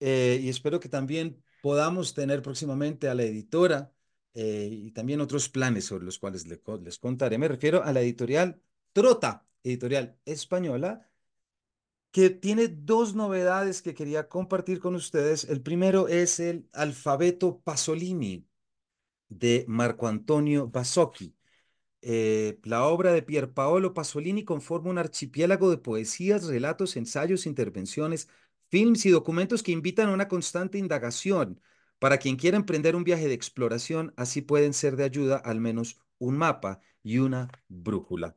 eh, 0.00 0.40
y 0.42 0.48
espero 0.48 0.80
que 0.80 0.88
también 0.88 1.40
podamos 1.60 2.12
tener 2.12 2.42
próximamente 2.42 3.08
a 3.08 3.14
la 3.14 3.22
editora 3.22 3.92
eh, 4.34 4.68
y 4.68 4.90
también 4.90 5.20
otros 5.20 5.48
planes 5.48 5.84
sobre 5.84 6.04
los 6.04 6.18
cuales 6.18 6.44
les, 6.48 6.60
les 6.82 6.98
contaré. 6.98 7.38
Me 7.38 7.46
refiero 7.46 7.84
a 7.84 7.92
la 7.92 8.00
editorial 8.00 8.60
Trota, 8.92 9.46
editorial 9.64 10.18
española, 10.26 11.10
que 12.12 12.30
tiene 12.30 12.68
dos 12.68 13.14
novedades 13.14 13.82
que 13.82 13.94
quería 13.94 14.28
compartir 14.28 14.78
con 14.80 14.94
ustedes. 14.94 15.44
El 15.44 15.62
primero 15.62 16.06
es 16.08 16.38
el 16.40 16.68
Alfabeto 16.72 17.60
Pasolini 17.60 18.46
de 19.28 19.64
Marco 19.68 20.08
Antonio 20.08 20.68
Basocchi. 20.68 21.36
Eh, 22.02 22.60
la 22.64 22.86
obra 22.86 23.12
de 23.12 23.22
Pierpaolo 23.22 23.94
Pasolini 23.94 24.44
conforma 24.44 24.90
un 24.90 24.98
archipiélago 24.98 25.70
de 25.70 25.78
poesías, 25.78 26.46
relatos, 26.46 26.96
ensayos, 26.96 27.46
intervenciones, 27.46 28.28
films 28.70 29.06
y 29.06 29.10
documentos 29.10 29.62
que 29.62 29.72
invitan 29.72 30.08
a 30.10 30.14
una 30.14 30.28
constante 30.28 30.78
indagación. 30.78 31.60
Para 31.98 32.18
quien 32.18 32.36
quiera 32.36 32.56
emprender 32.58 32.96
un 32.96 33.04
viaje 33.04 33.28
de 33.28 33.34
exploración, 33.34 34.14
así 34.16 34.42
pueden 34.42 34.74
ser 34.74 34.96
de 34.96 35.04
ayuda 35.04 35.38
al 35.38 35.60
menos 35.60 35.98
un 36.18 36.36
mapa 36.38 36.80
y 37.02 37.18
una 37.18 37.50
brújula. 37.68 38.36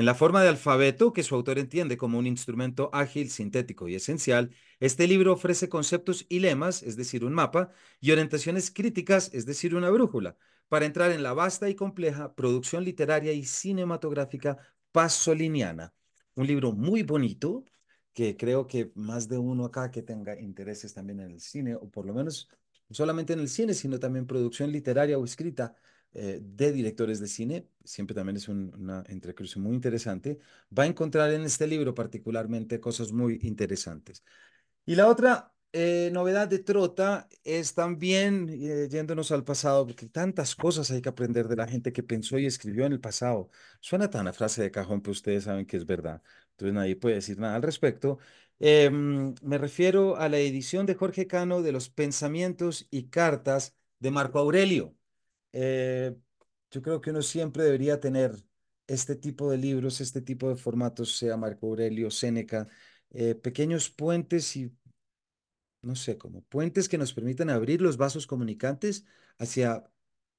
En 0.00 0.06
la 0.06 0.14
forma 0.14 0.42
de 0.42 0.48
alfabeto, 0.48 1.12
que 1.12 1.22
su 1.22 1.34
autor 1.34 1.58
entiende 1.58 1.98
como 1.98 2.18
un 2.18 2.26
instrumento 2.26 2.88
ágil, 2.94 3.28
sintético 3.28 3.86
y 3.86 3.96
esencial, 3.96 4.50
este 4.78 5.06
libro 5.06 5.34
ofrece 5.34 5.68
conceptos 5.68 6.24
y 6.30 6.38
lemas, 6.38 6.82
es 6.82 6.96
decir, 6.96 7.22
un 7.22 7.34
mapa, 7.34 7.70
y 8.00 8.10
orientaciones 8.10 8.70
críticas, 8.70 9.28
es 9.34 9.44
decir, 9.44 9.74
una 9.74 9.90
brújula, 9.90 10.38
para 10.68 10.86
entrar 10.86 11.10
en 11.10 11.22
la 11.22 11.34
vasta 11.34 11.68
y 11.68 11.74
compleja 11.74 12.34
producción 12.34 12.82
literaria 12.82 13.34
y 13.34 13.44
cinematográfica 13.44 14.56
pasoliniana. 14.90 15.92
Un 16.34 16.46
libro 16.46 16.72
muy 16.72 17.02
bonito, 17.02 17.66
que 18.14 18.38
creo 18.38 18.66
que 18.66 18.92
más 18.94 19.28
de 19.28 19.36
uno 19.36 19.66
acá 19.66 19.90
que 19.90 20.00
tenga 20.00 20.40
intereses 20.40 20.94
también 20.94 21.20
en 21.20 21.32
el 21.32 21.40
cine, 21.40 21.74
o 21.74 21.90
por 21.90 22.06
lo 22.06 22.14
menos 22.14 22.48
no 22.88 22.96
solamente 22.96 23.34
en 23.34 23.40
el 23.40 23.50
cine, 23.50 23.74
sino 23.74 24.00
también 24.00 24.26
producción 24.26 24.72
literaria 24.72 25.18
o 25.18 25.26
escrita, 25.26 25.76
eh, 26.14 26.40
de 26.42 26.72
directores 26.72 27.20
de 27.20 27.28
cine, 27.28 27.68
siempre 27.84 28.14
también 28.14 28.36
es 28.36 28.48
una 28.48 29.04
entrecruce 29.08 29.58
muy 29.58 29.74
interesante, 29.74 30.38
va 30.76 30.84
a 30.84 30.86
encontrar 30.86 31.32
en 31.32 31.42
este 31.42 31.66
libro 31.66 31.94
particularmente 31.94 32.80
cosas 32.80 33.12
muy 33.12 33.38
interesantes. 33.42 34.24
Y 34.86 34.96
la 34.96 35.08
otra 35.08 35.54
eh, 35.72 36.10
novedad 36.12 36.48
de 36.48 36.58
Trota 36.58 37.28
es 37.44 37.74
también 37.74 38.48
eh, 38.50 38.88
yéndonos 38.90 39.30
al 39.30 39.44
pasado, 39.44 39.86
porque 39.86 40.06
tantas 40.08 40.56
cosas 40.56 40.90
hay 40.90 41.00
que 41.00 41.08
aprender 41.08 41.46
de 41.48 41.56
la 41.56 41.68
gente 41.68 41.92
que 41.92 42.02
pensó 42.02 42.38
y 42.38 42.46
escribió 42.46 42.86
en 42.86 42.92
el 42.92 43.00
pasado. 43.00 43.50
Suena 43.80 44.10
tan 44.10 44.26
a 44.26 44.32
frase 44.32 44.62
de 44.62 44.70
cajón, 44.72 45.00
pero 45.02 45.12
ustedes 45.12 45.44
saben 45.44 45.66
que 45.66 45.76
es 45.76 45.86
verdad. 45.86 46.22
Entonces 46.52 46.74
nadie 46.74 46.96
puede 46.96 47.16
decir 47.16 47.38
nada 47.38 47.54
al 47.56 47.62
respecto. 47.62 48.18
Em, 48.58 49.34
me 49.42 49.58
refiero 49.58 50.16
a 50.16 50.28
la 50.28 50.38
edición 50.38 50.86
de 50.86 50.94
Jorge 50.94 51.26
Cano 51.26 51.62
de 51.62 51.72
los 51.72 51.88
pensamientos 51.88 52.86
y 52.90 53.04
cartas 53.08 53.76
de 54.00 54.10
Marco 54.10 54.38
Aurelio. 54.38 54.94
Eh, 55.52 56.16
yo 56.70 56.82
creo 56.82 57.00
que 57.00 57.10
uno 57.10 57.22
siempre 57.22 57.64
debería 57.64 58.00
tener 58.00 58.32
este 58.86 59.16
tipo 59.16 59.50
de 59.50 59.58
libros, 59.58 60.00
este 60.00 60.22
tipo 60.22 60.48
de 60.48 60.56
formatos, 60.56 61.16
sea 61.16 61.36
Marco 61.36 61.66
Aurelio, 61.68 62.10
Séneca, 62.10 62.68
eh, 63.10 63.34
pequeños 63.34 63.90
puentes 63.90 64.56
y, 64.56 64.72
no 65.82 65.94
sé, 65.96 66.18
como 66.18 66.42
puentes 66.44 66.88
que 66.88 66.98
nos 66.98 67.12
permitan 67.14 67.50
abrir 67.50 67.80
los 67.80 67.96
vasos 67.96 68.26
comunicantes 68.26 69.04
hacia 69.38 69.84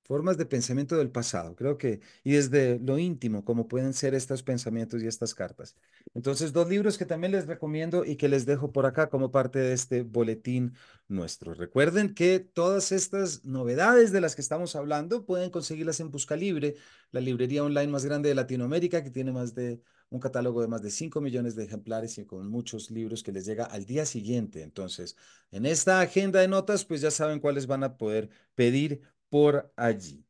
formas 0.04 0.38
de 0.38 0.46
pensamiento 0.46 0.98
del 0.98 1.12
pasado, 1.12 1.56
creo 1.56 1.78
que, 1.78 2.02
y 2.24 2.34
desde 2.34 2.80
lo 2.80 2.98
íntimo, 2.98 3.46
como 3.46 3.68
pueden 3.68 3.94
ser 3.94 4.14
estos 4.14 4.44
pensamientos 4.44 5.02
y 5.02 5.08
estas 5.08 5.34
cartas. 5.36 5.76
Entonces, 6.14 6.54
dos 6.54 6.68
libros 6.70 6.98
que 6.98 7.06
también 7.06 7.32
les 7.32 7.48
recomiendo 7.48 8.04
y 8.06 8.16
que 8.16 8.28
les 8.28 8.46
dejo 8.46 8.72
por 8.72 8.86
acá 8.86 9.10
como 9.10 9.32
parte 9.32 9.60
de 9.60 9.74
este 9.74 10.04
boletín 10.04 10.74
nuestro. 11.08 11.54
Recuerden 11.54 12.14
que 12.14 12.40
todas 12.40 12.92
estas 12.92 13.46
novedades 13.46 14.12
de 14.12 14.22
las 14.22 14.36
que 14.36 14.42
estamos 14.42 14.76
hablando 14.76 15.26
pueden 15.26 15.50
conseguirlas 15.50 16.00
en 16.00 16.12
Busca 16.12 16.36
Libre, 16.36 16.76
la 17.12 17.22
librería 17.22 17.64
online 17.64 17.92
más 17.92 18.06
grande 18.06 18.30
de 18.30 18.36
Latinoamérica, 18.36 19.04
que 19.04 19.12
tiene 19.12 19.32
más 19.32 19.54
de 19.54 19.82
un 20.10 20.20
catálogo 20.20 20.62
de 20.62 20.68
más 20.68 20.82
de 20.82 20.92
5 20.92 21.22
millones 21.22 21.56
de 21.56 21.64
ejemplares 21.64 22.18
y 22.18 22.26
con 22.26 22.48
muchos 22.50 22.92
libros 22.92 23.24
que 23.24 23.32
les 23.32 23.46
llega 23.46 23.64
al 23.66 23.86
día 23.86 24.06
siguiente. 24.06 24.62
Entonces, 24.62 25.16
en 25.52 25.66
esta 25.66 26.02
agenda 26.02 26.42
de 26.42 26.50
notas, 26.50 26.84
pues 26.86 27.02
ya 27.02 27.12
saben 27.12 27.40
cuáles 27.40 27.66
van 27.66 27.84
a 27.84 27.98
poder 27.98 28.30
pedir 28.56 29.02
por 29.32 29.72
allí. 29.78 30.26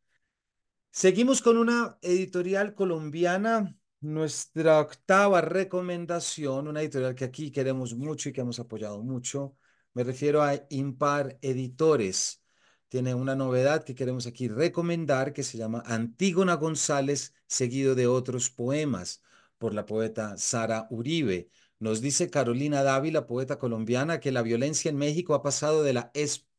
Seguimos 0.92 1.42
con 1.42 1.58
una 1.58 1.98
editorial 2.04 2.76
colombiana, 2.76 3.76
nuestra 4.00 4.80
octava 4.80 5.42
recomendación, 5.42 6.68
una 6.68 6.82
editorial 6.82 7.16
que 7.16 7.26
aquí 7.26 7.52
queremos 7.52 7.96
mucho 7.96 8.30
y 8.30 8.34
que 8.34 8.42
hemos 8.42 8.60
apoyado 8.60 9.02
mucho. 9.02 9.58
Me 9.94 10.04
refiero 10.04 10.44
a 10.44 10.54
Impar 10.70 11.40
Editores. 11.42 12.44
Tiene 12.90 13.16
una 13.16 13.36
novedad 13.36 13.84
que 13.84 13.96
queremos 13.96 14.28
aquí 14.28 14.48
recomendar 14.48 15.34
que 15.34 15.44
se 15.44 15.58
llama 15.58 15.82
Antígona 15.88 16.54
González, 16.56 17.34
seguido 17.48 17.96
de 17.96 18.06
otros 18.06 18.52
poemas, 18.52 19.24
por 19.58 19.74
la 19.74 19.86
poeta 19.88 20.38
Sara 20.38 20.88
Uribe. 20.92 21.50
Nos 21.80 22.02
dice 22.02 22.30
Carolina 22.30 22.84
Dávila, 22.84 23.26
poeta 23.26 23.58
colombiana, 23.58 24.20
que 24.20 24.32
la 24.32 24.44
violencia 24.44 24.90
en 24.90 24.98
México 24.98 25.34
ha 25.34 25.42
pasado 25.42 25.84
de 25.84 25.94
la 25.94 26.12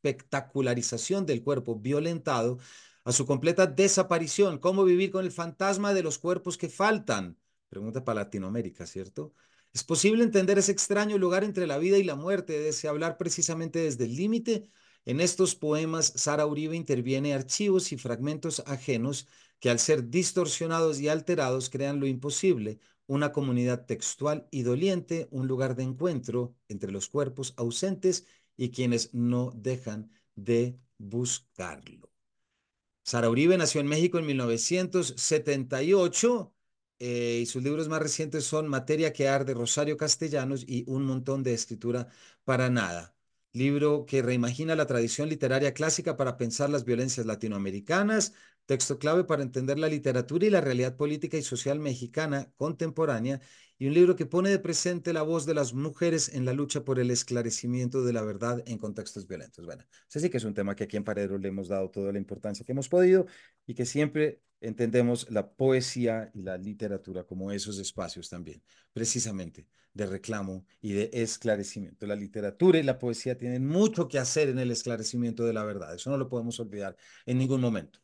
espectacularización 0.03 1.27
del 1.27 1.43
cuerpo 1.43 1.77
violentado 1.77 2.59
a 3.05 3.13
su 3.13 3.27
completa 3.27 3.67
desaparición. 3.67 4.59
¿Cómo 4.59 4.85
vivir 4.85 5.11
con 5.11 5.25
el 5.25 5.33
fantasma 5.33 5.95
de 5.95 6.03
los 6.03 6.19
cuerpos 6.19 6.59
que 6.59 6.69
faltan? 6.69 7.39
Pregunta 7.69 8.05
para 8.05 8.23
Latinoamérica, 8.23 8.87
¿cierto? 8.87 9.33
¿Es 9.73 9.85
posible 9.85 10.25
entender 10.25 10.59
ese 10.59 10.73
extraño 10.73 11.19
lugar 11.19 11.45
entre 11.45 11.67
la 11.67 11.79
vida 11.79 11.99
y 11.99 12.05
la 12.05 12.17
muerte? 12.17 12.59
¿Desea 12.59 12.91
hablar 12.91 13.17
precisamente 13.17 13.79
desde 13.81 14.05
el 14.05 14.17
límite? 14.17 14.69
En 15.05 15.21
estos 15.21 15.55
poemas, 15.55 16.13
Sara 16.17 16.47
Uribe 16.47 16.77
interviene 16.77 17.35
archivos 17.35 17.91
y 17.93 17.97
fragmentos 17.97 18.63
ajenos 18.67 19.27
que 19.59 19.71
al 19.71 19.79
ser 19.79 20.11
distorsionados 20.11 21.01
y 21.01 21.09
alterados 21.09 21.71
crean 21.71 22.01
lo 22.01 22.07
imposible, 22.07 22.81
una 23.07 23.33
comunidad 23.33 23.87
textual 23.87 24.47
y 24.51 24.63
doliente, 24.63 25.29
un 25.31 25.47
lugar 25.49 25.75
de 25.77 25.85
encuentro 25.85 26.55
entre 26.69 26.93
los 26.93 27.09
cuerpos 27.09 27.55
ausentes 27.57 28.27
y 28.63 28.71
quienes 28.71 29.13
no 29.13 29.51
dejan 29.57 30.13
de 30.37 30.79
buscarlo. 30.97 32.13
Sara 33.03 33.29
Uribe 33.29 33.59
nació 33.59 33.81
en 33.81 33.89
México 33.89 34.21
en 34.21 34.27
1978 34.27 36.55
eh, 37.01 37.41
y 37.43 37.47
sus 37.47 37.65
libros 37.65 37.89
más 37.89 38.01
recientes 38.01 38.45
son 38.45 38.69
Materia 38.69 39.13
que 39.13 39.29
arde, 39.29 39.55
Rosario 39.55 39.97
Castellanos 39.97 40.63
y 40.65 40.85
Un 40.87 41.05
montón 41.05 41.43
de 41.43 41.55
escritura 41.55 42.07
para 42.45 42.71
nada. 42.71 43.17
Libro 43.53 44.07
que 44.07 44.23
reimagina 44.23 44.77
la 44.77 44.87
tradición 44.87 45.29
literaria 45.29 45.75
clásica 45.75 46.17
para 46.17 46.37
pensar 46.37 46.71
las 46.71 46.85
violencias 46.85 47.27
latinoamericanas, 47.27 48.33
texto 48.73 48.99
clave 48.99 49.25
para 49.25 49.43
entender 49.43 49.79
la 49.79 49.87
literatura 49.87 50.47
y 50.47 50.51
la 50.51 50.63
realidad 50.63 50.97
política 50.97 51.37
y 51.37 51.43
social 51.43 51.79
mexicana 51.79 52.51
contemporánea 52.57 53.39
y 53.79 53.87
un 53.87 53.93
libro 53.93 54.17
que 54.17 54.25
pone 54.25 54.49
de 54.49 54.59
presente 54.59 55.13
la 55.13 55.21
voz 55.21 55.45
de 55.45 55.53
las 55.53 55.75
mujeres 55.75 56.33
en 56.33 56.47
la 56.47 56.55
lucha 56.55 56.83
por 56.83 56.99
el 56.99 57.11
esclarecimiento 57.11 58.03
de 58.03 58.15
la 58.15 58.23
verdad 58.23 58.63
en 58.65 58.79
contextos 58.79 59.27
violentos. 59.27 59.67
Bueno, 59.67 59.85
ese 60.09 60.21
sí 60.21 60.31
que 60.31 60.39
es 60.39 60.45
un 60.45 60.55
tema 60.55 60.75
que 60.75 60.85
aquí 60.85 60.97
en 60.97 61.05
Paredro 61.05 61.37
le 61.37 61.49
hemos 61.49 61.69
dado 61.69 61.91
toda 61.91 62.13
la 62.13 62.19
importancia 62.19 62.65
que 62.65 62.73
hemos 62.73 62.89
podido 62.89 63.27
y 63.67 63.75
que 63.75 63.85
siempre 63.85 64.41
entendemos 64.63 65.31
la 65.31 65.53
poesía 65.53 66.31
y 66.33 66.41
la 66.41 66.57
literatura 66.57 67.25
como 67.25 67.53
esos 67.53 67.79
espacios 67.79 68.31
también, 68.31 68.63
precisamente 68.95 69.67
de 69.93 70.07
reclamo 70.07 70.65
y 70.81 70.95
de 70.95 71.11
esclarecimiento. 71.13 72.07
La 72.07 72.17
literatura 72.17 72.79
y 72.79 72.85
la 72.85 72.99
poesía 72.99 73.37
tienen 73.37 73.67
mucho 73.67 74.09
que 74.09 74.19
hacer 74.19 74.49
en 74.49 74.59
el 74.59 74.71
esclarecimiento 74.71 75.45
de 75.45 75.53
la 75.53 75.63
verdad, 75.63 75.95
eso 75.95 76.09
no 76.09 76.17
lo 76.17 76.31
podemos 76.31 76.59
olvidar 76.59 76.97
en 77.27 77.37
ningún 77.37 77.61
momento. 77.61 78.01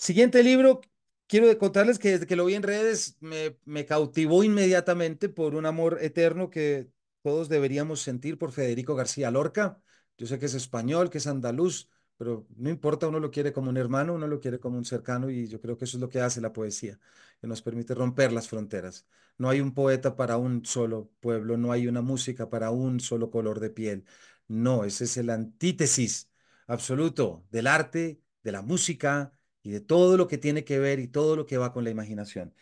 Siguiente 0.00 0.42
libro 0.42 0.80
quiero 1.26 1.56
contarles 1.58 1.98
que 1.98 2.12
desde 2.12 2.26
que 2.26 2.34
lo 2.34 2.46
vi 2.46 2.54
en 2.54 2.62
redes 2.62 3.18
me, 3.20 3.84
cautivó 3.84 4.42
inmediatamente 4.42 5.28
por 5.28 5.54
un 5.54 5.66
amor 5.66 5.98
eterno 6.00 6.48
que 6.48 6.90
todos 7.22 7.50
deberíamos 7.50 8.00
sentir 8.00 8.38
por 8.38 8.50
Federico 8.50 8.94
García 8.94 9.30
Lorca. 9.30 9.78
Yo 10.16 10.26
sé 10.26 10.38
que 10.38 10.46
es 10.46 10.54
español, 10.54 11.10
que 11.10 11.18
es 11.18 11.26
andaluz, 11.26 11.90
pero 12.16 12.46
no 12.56 12.70
importa, 12.70 13.08
uno 13.08 13.20
lo 13.20 13.30
quiere 13.30 13.52
como 13.52 13.68
un 13.68 13.76
hermano, 13.76 14.14
uno 14.14 14.26
lo 14.26 14.40
quiere 14.40 14.58
como 14.58 14.78
un 14.78 14.86
cercano 14.86 15.28
y 15.28 15.48
yo 15.48 15.60
creo 15.60 15.76
que 15.76 15.84
eso 15.84 15.98
es 15.98 16.00
lo 16.00 16.08
que 16.08 16.20
hace 16.22 16.40
la 16.40 16.54
poesía, 16.54 16.98
que 17.38 17.46
nos 17.46 17.60
permite 17.60 17.94
romper 17.94 18.32
las 18.32 18.48
fronteras. 18.48 19.06
No 19.36 19.50
hay 19.50 19.60
un 19.60 19.74
poeta 19.74 20.16
para 20.16 20.38
un 20.38 20.64
solo 20.64 21.10
pueblo, 21.20 21.58
no 21.58 21.72
hay 21.72 21.86
una 21.88 22.00
música 22.00 22.48
para 22.48 22.70
un 22.70 23.00
solo 23.00 23.30
color 23.30 23.60
de 23.60 23.68
piel. 23.68 24.06
No, 24.48 24.84
ese 24.84 25.04
es 25.04 25.18
el 25.18 25.28
antítesis 25.28 26.30
absoluto 26.66 27.44
del 27.50 27.66
arte, 27.66 28.22
de 28.42 28.52
la 28.52 28.62
música, 28.62 29.34
y 29.62 29.70
de 29.70 29.80
todo 29.80 30.16
lo 30.16 30.28
que 30.28 30.38
tiene 30.38 30.64
que 30.64 30.78
ver 30.78 31.00
y 31.00 31.08
todo 31.08 31.36
lo 31.36 31.46
que 31.46 31.58
va 31.58 31.72
con 31.72 31.84
la 31.84 31.90
imaginación. 31.90 32.54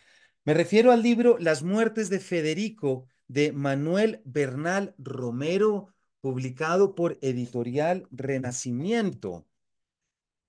Me 0.44 0.54
refiero 0.54 0.92
al 0.92 1.02
libro 1.02 1.38
Las 1.38 1.62
muertes 1.62 2.08
de 2.10 2.20
Federico 2.20 3.06
de 3.28 3.52
Manuel 3.52 4.22
Bernal 4.24 4.94
Romero, 4.98 5.94
publicado 6.20 6.94
por 6.94 7.18
Editorial 7.20 8.08
Renacimiento, 8.10 9.46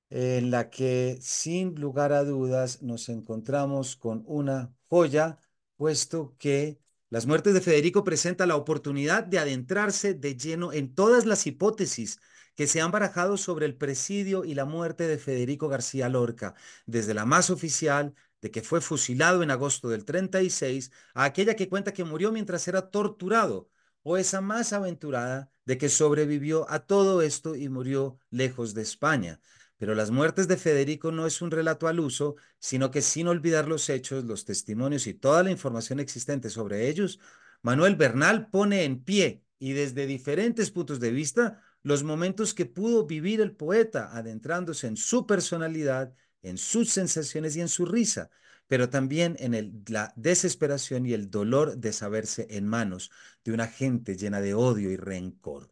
en 0.10 0.50
la 0.52 0.70
que 0.70 1.18
sin 1.22 1.76
lugar 1.76 2.14
a 2.14 2.24
dudas 2.24 2.82
nos 2.82 3.10
encontramos 3.10 3.96
con 3.96 4.24
una 4.26 4.74
joya, 4.88 5.40
puesto 5.78 6.36
que 6.40 6.80
Las 7.10 7.26
muertes 7.26 7.54
de 7.54 7.62
Federico 7.62 8.04
presenta 8.04 8.46
la 8.46 8.56
oportunidad 8.56 9.24
de 9.24 9.40
adentrarse 9.40 10.14
de 10.14 10.36
lleno 10.36 10.72
en 10.74 10.94
todas 10.94 11.26
las 11.26 11.48
hipótesis 11.48 12.20
que 12.60 12.68
se 12.68 12.82
han 12.82 12.92
barajado 12.92 13.38
sobre 13.38 13.66
el 13.66 13.74
presidio 13.74 14.44
y 14.44 14.54
la 14.54 14.66
muerte 14.66 15.08
de 15.08 15.18
Federico 15.18 15.70
García 15.70 16.10
Lorca, 16.10 16.56
desde 16.86 17.14
la 17.14 17.24
más 17.24 17.50
oficial, 17.50 18.14
de 18.42 18.52
que 18.52 18.62
fue 18.64 18.82
fusilado 18.82 19.44
en 19.44 19.50
agosto 19.50 19.88
del 19.88 20.04
36 20.04 20.92
a 21.14 21.24
aquella 21.24 21.56
que 21.56 21.70
cuenta 21.70 21.94
que 21.94 22.04
murió 22.04 22.34
mientras 22.34 22.68
era 22.68 22.92
torturado 22.92 23.70
o 24.04 24.18
esa 24.18 24.42
más 24.42 24.74
aventurada 24.74 25.50
de 25.64 25.78
que 25.78 25.88
sobrevivió 25.88 26.70
a 26.70 26.80
todo 26.80 27.22
esto 27.22 27.56
y 27.56 27.70
murió 27.70 28.20
lejos 28.30 28.74
de 28.74 28.82
España. 28.82 29.40
Pero 29.78 29.96
las 29.96 30.12
muertes 30.12 30.50
de 30.50 30.58
Federico 30.58 31.14
no 31.14 31.28
es 31.28 31.42
un 31.42 31.52
relato 31.52 31.88
al 31.88 32.02
uso, 32.02 32.36
sino 32.60 32.92
que 32.92 33.02
sin 33.02 33.30
olvidar 33.30 33.70
los 33.70 33.88
hechos, 33.90 34.26
los 34.26 34.44
testimonios 34.44 35.08
y 35.08 35.14
toda 35.14 35.44
la 35.44 35.52
información 35.52 36.02
existente 36.02 36.50
sobre 36.50 36.90
ellos, 36.90 37.22
Manuel 37.62 37.96
Bernal 37.96 38.50
pone 38.50 38.84
en 38.84 39.02
pie 39.02 39.46
y 39.60 39.72
desde 39.72 40.08
diferentes 40.08 40.72
puntos 40.72 41.00
de 41.00 41.12
vista 41.12 41.64
los 41.84 42.04
momentos 42.04 42.54
que 42.54 42.66
pudo 42.66 43.06
vivir 43.06 43.42
el 43.42 43.56
poeta, 43.56 44.10
adentrándose 44.16 44.88
en 44.88 44.98
su 44.98 45.26
personalidad, 45.26 46.14
en 46.42 46.58
sus 46.58 46.90
sensaciones 46.92 47.56
y 47.56 47.62
en 47.62 47.70
su 47.70 47.86
risa, 47.86 48.30
pero 48.68 48.90
también 48.90 49.36
en 49.40 49.54
el, 49.54 49.74
la 49.88 50.14
desesperación 50.16 51.06
y 51.06 51.14
el 51.14 51.30
dolor 51.32 51.78
de 51.78 51.94
saberse 51.94 52.48
en 52.52 52.68
manos 52.68 53.12
de 53.44 53.54
una 53.54 53.68
gente 53.68 54.16
llena 54.18 54.42
de 54.42 54.54
odio 54.54 54.92
y 54.92 54.98
rencor. 54.98 55.72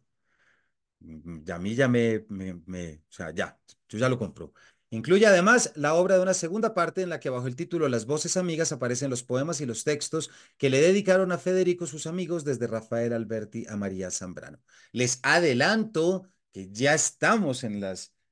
Mm, 1.00 1.50
a 1.50 1.58
mí 1.58 1.74
ya 1.74 1.88
me, 1.88 2.24
me, 2.28 2.54
me, 2.66 2.94
o 2.96 3.12
sea, 3.12 3.30
ya, 3.32 3.58
yo 3.88 3.98
ya 3.98 4.08
lo 4.08 4.18
compro. 4.18 4.52
Incluye 4.90 5.26
además 5.26 5.72
la 5.74 5.94
obra 5.94 6.16
de 6.16 6.22
una 6.22 6.32
segunda 6.32 6.72
parte 6.72 7.02
en 7.02 7.10
la 7.10 7.20
que 7.20 7.28
bajo 7.28 7.46
el 7.46 7.56
título 7.56 7.88
Las 7.88 8.06
voces 8.06 8.38
amigas 8.38 8.72
aparecen 8.72 9.10
los 9.10 9.22
poemas 9.22 9.60
y 9.60 9.66
los 9.66 9.84
textos 9.84 10.30
que 10.56 10.70
le 10.70 10.80
dedicaron 10.80 11.30
a 11.30 11.38
Federico 11.38 11.86
sus 11.86 12.06
amigos 12.06 12.42
desde 12.44 12.66
Rafael 12.66 13.12
Alberti 13.12 13.66
a 13.68 13.76
María 13.76 14.10
Zambrano. 14.10 14.58
Les 14.92 15.20
adelanto 15.22 16.26
que 16.52 16.70
ya 16.70 16.94
estamos 16.94 17.64
en 17.64 17.84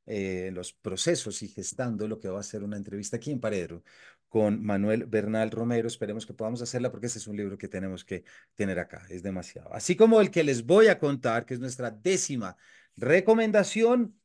eh, 0.06 0.50
los 0.54 0.72
procesos 0.72 1.42
y 1.42 1.48
gestando 1.48 2.08
lo 2.08 2.18
que 2.18 2.28
va 2.28 2.40
a 2.40 2.42
ser 2.42 2.62
una 2.64 2.78
entrevista 2.78 3.18
aquí 3.18 3.32
en 3.32 3.40
Paredro 3.40 3.82
con 4.28 4.62
Manuel 4.62 5.04
Bernal 5.04 5.50
Romero. 5.50 5.88
Esperemos 5.88 6.24
que 6.24 6.32
podamos 6.32 6.62
hacerla 6.62 6.90
porque 6.90 7.06
ese 7.06 7.18
es 7.18 7.26
un 7.26 7.36
libro 7.36 7.58
que 7.58 7.68
tenemos 7.68 8.02
que 8.04 8.24
tener 8.54 8.78
acá. 8.78 9.06
Es 9.10 9.22
demasiado. 9.22 9.72
Así 9.74 9.94
como 9.94 10.22
el 10.22 10.30
que 10.30 10.42
les 10.42 10.64
voy 10.64 10.88
a 10.88 10.98
contar, 10.98 11.44
que 11.44 11.52
es 11.52 11.60
nuestra 11.60 11.90
décima 11.90 12.56
recomendación 12.96 14.18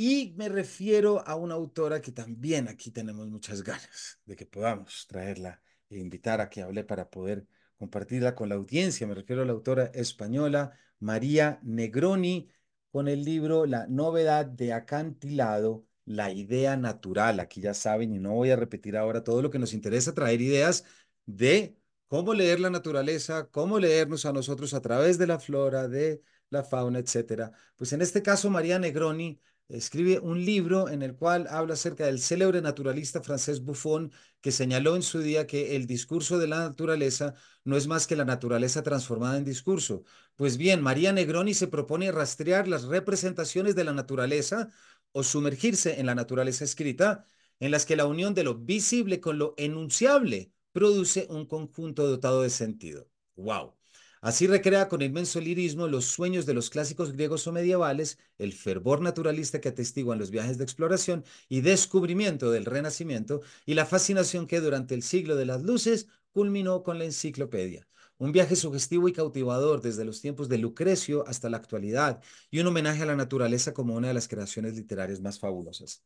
y 0.00 0.32
me 0.36 0.48
refiero 0.48 1.26
a 1.26 1.34
una 1.34 1.54
autora 1.54 2.00
que 2.00 2.12
también 2.12 2.68
aquí 2.68 2.92
tenemos 2.92 3.26
muchas 3.26 3.64
ganas 3.64 4.20
de 4.24 4.36
que 4.36 4.46
podamos 4.46 5.08
traerla 5.08 5.60
e 5.90 5.98
invitar 5.98 6.40
a 6.40 6.48
que 6.48 6.62
hable 6.62 6.84
para 6.84 7.10
poder 7.10 7.44
compartirla 7.76 8.36
con 8.36 8.48
la 8.48 8.54
audiencia. 8.54 9.08
Me 9.08 9.14
refiero 9.16 9.42
a 9.42 9.44
la 9.44 9.50
autora 9.50 9.86
española 9.86 10.70
María 11.00 11.58
Negroni 11.64 12.48
con 12.92 13.08
el 13.08 13.24
libro 13.24 13.66
La 13.66 13.88
novedad 13.88 14.46
de 14.46 14.72
acantilado, 14.72 15.84
la 16.04 16.30
idea 16.30 16.76
natural. 16.76 17.40
Aquí 17.40 17.60
ya 17.60 17.74
saben, 17.74 18.14
y 18.14 18.20
no 18.20 18.34
voy 18.34 18.50
a 18.52 18.56
repetir 18.56 18.96
ahora 18.96 19.24
todo 19.24 19.42
lo 19.42 19.50
que 19.50 19.58
nos 19.58 19.74
interesa, 19.74 20.14
traer 20.14 20.40
ideas 20.40 20.84
de 21.26 21.76
cómo 22.06 22.34
leer 22.34 22.60
la 22.60 22.70
naturaleza, 22.70 23.48
cómo 23.50 23.80
leernos 23.80 24.26
a 24.26 24.32
nosotros 24.32 24.74
a 24.74 24.80
través 24.80 25.18
de 25.18 25.26
la 25.26 25.40
flora, 25.40 25.88
de 25.88 26.22
la 26.50 26.62
fauna, 26.62 27.00
etcétera. 27.00 27.50
Pues 27.74 27.92
en 27.92 28.00
este 28.00 28.22
caso, 28.22 28.48
María 28.48 28.78
Negroni 28.78 29.40
escribe 29.68 30.18
un 30.20 30.44
libro 30.44 30.88
en 30.88 31.02
el 31.02 31.14
cual 31.16 31.46
habla 31.50 31.74
acerca 31.74 32.06
del 32.06 32.20
célebre 32.20 32.60
naturalista 32.62 33.22
francés 33.22 33.62
Buffon, 33.64 34.12
que 34.40 34.52
señaló 34.52 34.96
en 34.96 35.02
su 35.02 35.20
día 35.20 35.46
que 35.46 35.76
el 35.76 35.86
discurso 35.86 36.38
de 36.38 36.48
la 36.48 36.60
naturaleza 36.60 37.34
no 37.64 37.76
es 37.76 37.86
más 37.86 38.06
que 38.06 38.16
la 38.16 38.24
naturaleza 38.24 38.82
transformada 38.82 39.36
en 39.38 39.44
discurso. 39.44 40.04
Pues 40.36 40.56
bien, 40.56 40.80
María 40.82 41.12
Negroni 41.12 41.54
se 41.54 41.68
propone 41.68 42.12
rastrear 42.12 42.68
las 42.68 42.84
representaciones 42.84 43.74
de 43.74 43.84
la 43.84 43.92
naturaleza 43.92 44.70
o 45.12 45.22
sumergirse 45.22 46.00
en 46.00 46.06
la 46.06 46.14
naturaleza 46.14 46.64
escrita, 46.64 47.24
en 47.60 47.70
las 47.70 47.86
que 47.86 47.96
la 47.96 48.06
unión 48.06 48.34
de 48.34 48.44
lo 48.44 48.54
visible 48.54 49.20
con 49.20 49.38
lo 49.38 49.54
enunciable 49.56 50.52
produce 50.72 51.26
un 51.30 51.46
conjunto 51.46 52.06
dotado 52.06 52.42
de 52.42 52.50
sentido. 52.50 53.08
¡Wow! 53.36 53.77
Así 54.20 54.46
recrea 54.46 54.88
con 54.88 55.02
inmenso 55.02 55.40
lirismo 55.40 55.86
los 55.86 56.06
sueños 56.06 56.44
de 56.44 56.54
los 56.54 56.70
clásicos 56.70 57.12
griegos 57.12 57.46
o 57.46 57.52
medievales, 57.52 58.18
el 58.38 58.52
fervor 58.52 59.00
naturalista 59.00 59.60
que 59.60 59.68
atestiguan 59.68 60.18
los 60.18 60.30
viajes 60.30 60.58
de 60.58 60.64
exploración 60.64 61.24
y 61.48 61.60
descubrimiento 61.60 62.50
del 62.50 62.64
Renacimiento 62.64 63.40
y 63.64 63.74
la 63.74 63.86
fascinación 63.86 64.46
que 64.46 64.60
durante 64.60 64.94
el 64.94 65.02
siglo 65.02 65.36
de 65.36 65.46
las 65.46 65.62
luces 65.62 66.08
culminó 66.32 66.82
con 66.82 66.98
la 66.98 67.04
enciclopedia. 67.04 67.86
Un 68.18 68.32
viaje 68.32 68.56
sugestivo 68.56 69.08
y 69.08 69.12
cautivador 69.12 69.80
desde 69.80 70.04
los 70.04 70.20
tiempos 70.20 70.48
de 70.48 70.58
Lucrecio 70.58 71.24
hasta 71.28 71.48
la 71.48 71.56
actualidad 71.58 72.20
y 72.50 72.58
un 72.58 72.66
homenaje 72.66 73.02
a 73.04 73.06
la 73.06 73.14
naturaleza 73.14 73.72
como 73.72 73.94
una 73.94 74.08
de 74.08 74.14
las 74.14 74.26
creaciones 74.26 74.74
literarias 74.74 75.20
más 75.20 75.38
fabulosas. 75.38 76.02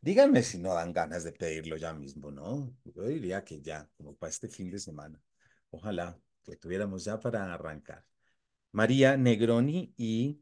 Díganme 0.00 0.42
si 0.42 0.58
no 0.58 0.74
dan 0.74 0.92
ganas 0.92 1.24
de 1.24 1.32
pedirlo 1.32 1.76
ya 1.76 1.92
mismo, 1.92 2.30
¿no? 2.30 2.74
Yo 2.84 3.02
diría 3.04 3.44
que 3.44 3.60
ya, 3.60 3.88
como 3.96 4.16
para 4.16 4.30
este 4.30 4.48
fin 4.48 4.70
de 4.70 4.78
semana. 4.78 5.20
Ojalá 5.70 6.18
que 6.42 6.56
tuviéramos 6.56 7.04
ya 7.04 7.20
para 7.20 7.52
arrancar. 7.52 8.04
María 8.72 9.16
Negroni 9.16 9.94
y 9.96 10.40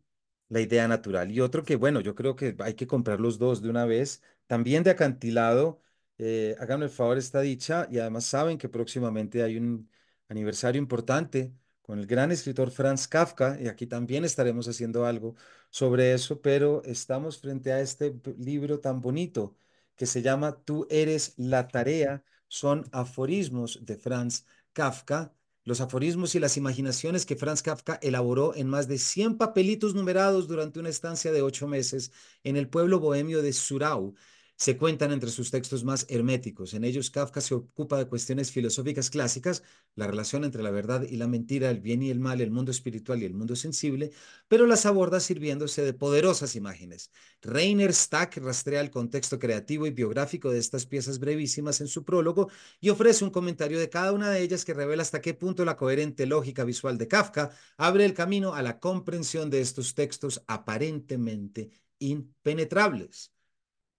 La 0.48 0.60
idea 0.60 0.88
natural. 0.88 1.30
Y 1.32 1.40
otro 1.40 1.64
que, 1.64 1.76
bueno, 1.76 2.00
yo 2.00 2.14
creo 2.14 2.36
que 2.36 2.56
hay 2.60 2.74
que 2.74 2.86
comprar 2.86 3.20
los 3.20 3.38
dos 3.38 3.62
de 3.62 3.70
una 3.70 3.86
vez, 3.86 4.22
también 4.46 4.82
de 4.84 4.90
acantilado. 4.90 5.80
Eh, 6.18 6.56
háganme 6.58 6.86
el 6.86 6.90
favor 6.90 7.18
esta 7.18 7.40
dicha 7.40 7.88
y 7.90 7.98
además 7.98 8.24
saben 8.26 8.58
que 8.58 8.68
próximamente 8.68 9.42
hay 9.42 9.56
un 9.58 9.90
aniversario 10.28 10.80
importante 10.80 11.54
con 11.82 11.98
el 11.98 12.06
gran 12.06 12.30
escritor 12.32 12.70
Franz 12.70 13.08
Kafka 13.08 13.58
y 13.60 13.68
aquí 13.68 13.86
también 13.86 14.24
estaremos 14.24 14.68
haciendo 14.68 15.06
algo 15.06 15.34
sobre 15.70 16.12
eso, 16.14 16.40
pero 16.40 16.82
estamos 16.84 17.40
frente 17.40 17.72
a 17.72 17.80
este 17.80 18.14
libro 18.38 18.80
tan 18.80 19.00
bonito 19.00 19.56
que 19.96 20.06
se 20.06 20.22
llama 20.22 20.62
Tú 20.64 20.86
eres 20.90 21.34
la 21.36 21.68
tarea. 21.68 22.24
Son 22.48 22.84
aforismos 22.92 23.84
de 23.84 23.96
Franz 23.96 24.44
Kafka 24.72 25.32
los 25.64 25.80
aforismos 25.80 26.34
y 26.34 26.40
las 26.40 26.56
imaginaciones 26.56 27.26
que 27.26 27.36
Franz 27.36 27.62
Kafka 27.62 27.98
elaboró 28.02 28.54
en 28.54 28.68
más 28.68 28.88
de 28.88 28.98
100 28.98 29.38
papelitos 29.38 29.94
numerados 29.94 30.48
durante 30.48 30.80
una 30.80 30.88
estancia 30.88 31.32
de 31.32 31.42
ocho 31.42 31.66
meses 31.68 32.12
en 32.44 32.56
el 32.56 32.68
pueblo 32.68 32.98
bohemio 33.00 33.42
de 33.42 33.52
Surau, 33.52 34.14
se 34.60 34.76
cuentan 34.76 35.10
entre 35.10 35.30
sus 35.30 35.50
textos 35.50 35.84
más 35.84 36.04
herméticos. 36.10 36.74
En 36.74 36.84
ellos 36.84 37.10
Kafka 37.10 37.40
se 37.40 37.54
ocupa 37.54 37.96
de 37.96 38.06
cuestiones 38.06 38.52
filosóficas 38.52 39.08
clásicas, 39.08 39.62
la 39.94 40.06
relación 40.06 40.44
entre 40.44 40.62
la 40.62 40.70
verdad 40.70 41.00
y 41.08 41.16
la 41.16 41.26
mentira, 41.28 41.70
el 41.70 41.80
bien 41.80 42.02
y 42.02 42.10
el 42.10 42.20
mal, 42.20 42.42
el 42.42 42.50
mundo 42.50 42.70
espiritual 42.70 43.22
y 43.22 43.24
el 43.24 43.32
mundo 43.32 43.56
sensible, 43.56 44.10
pero 44.48 44.66
las 44.66 44.84
aborda 44.84 45.18
sirviéndose 45.18 45.82
de 45.82 45.94
poderosas 45.94 46.56
imágenes. 46.56 47.10
Rainer 47.40 47.94
Stack 47.94 48.36
rastrea 48.36 48.82
el 48.82 48.90
contexto 48.90 49.38
creativo 49.38 49.86
y 49.86 49.92
biográfico 49.92 50.50
de 50.50 50.58
estas 50.58 50.84
piezas 50.84 51.18
brevísimas 51.18 51.80
en 51.80 51.88
su 51.88 52.04
prólogo 52.04 52.50
y 52.80 52.90
ofrece 52.90 53.24
un 53.24 53.30
comentario 53.30 53.78
de 53.78 53.88
cada 53.88 54.12
una 54.12 54.28
de 54.28 54.42
ellas 54.42 54.66
que 54.66 54.74
revela 54.74 55.00
hasta 55.00 55.22
qué 55.22 55.32
punto 55.32 55.64
la 55.64 55.78
coherente 55.78 56.26
lógica 56.26 56.64
visual 56.64 56.98
de 56.98 57.08
Kafka 57.08 57.50
abre 57.78 58.04
el 58.04 58.12
camino 58.12 58.52
a 58.54 58.60
la 58.60 58.78
comprensión 58.78 59.48
de 59.48 59.62
estos 59.62 59.94
textos 59.94 60.42
aparentemente 60.46 61.70
impenetrables 61.98 63.32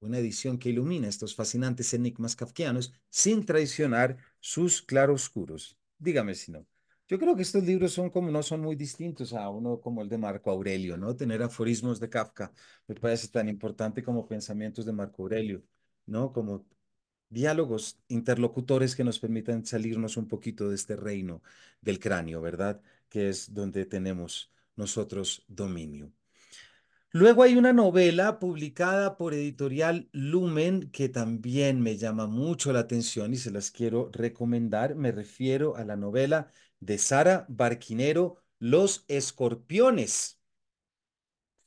una 0.01 0.17
edición 0.17 0.57
que 0.57 0.69
ilumina 0.69 1.07
estos 1.07 1.35
fascinantes 1.35 1.93
enigmas 1.93 2.35
kafkianos 2.35 2.93
sin 3.09 3.45
traicionar 3.45 4.17
sus 4.39 4.81
claroscuros. 4.81 5.77
Dígame 5.97 6.35
si 6.35 6.51
no. 6.51 6.65
Yo 7.07 7.19
creo 7.19 7.35
que 7.35 7.41
estos 7.43 7.63
libros 7.63 7.91
son 7.93 8.09
como 8.09 8.31
no 8.31 8.41
son 8.41 8.61
muy 8.61 8.75
distintos 8.75 9.33
a 9.33 9.49
uno 9.49 9.79
como 9.81 10.01
el 10.01 10.09
de 10.09 10.17
Marco 10.17 10.49
Aurelio, 10.49 10.97
¿no? 10.97 11.15
Tener 11.15 11.43
aforismos 11.43 11.99
de 11.99 12.09
Kafka 12.09 12.53
me 12.87 12.95
parece 12.95 13.27
tan 13.27 13.49
importante 13.49 14.01
como 14.03 14.27
pensamientos 14.27 14.85
de 14.85 14.93
Marco 14.93 15.23
Aurelio, 15.23 15.63
¿no? 16.05 16.31
Como 16.31 16.65
diálogos 17.29 17.99
interlocutores 18.07 18.95
que 18.95 19.03
nos 19.03 19.19
permitan 19.19 19.65
salirnos 19.65 20.17
un 20.17 20.27
poquito 20.27 20.69
de 20.69 20.75
este 20.75 20.95
reino 20.95 21.41
del 21.81 21.99
cráneo, 21.99 22.41
¿verdad? 22.41 22.81
Que 23.09 23.29
es 23.29 23.53
donde 23.53 23.85
tenemos 23.85 24.51
nosotros 24.75 25.43
dominio. 25.47 26.11
Luego 27.13 27.43
hay 27.43 27.57
una 27.57 27.73
novela 27.73 28.39
publicada 28.39 29.17
por 29.17 29.33
Editorial 29.33 30.07
Lumen 30.13 30.89
que 30.91 31.09
también 31.09 31.81
me 31.81 31.97
llama 31.97 32.25
mucho 32.25 32.71
la 32.71 32.79
atención 32.79 33.33
y 33.33 33.37
se 33.37 33.51
las 33.51 33.69
quiero 33.69 34.09
recomendar. 34.13 34.95
Me 34.95 35.11
refiero 35.11 35.75
a 35.75 35.83
la 35.83 35.97
novela 35.97 36.47
de 36.79 36.97
Sara 36.97 37.45
Barquinero, 37.49 38.37
Los 38.59 39.03
Escorpiones. 39.09 40.39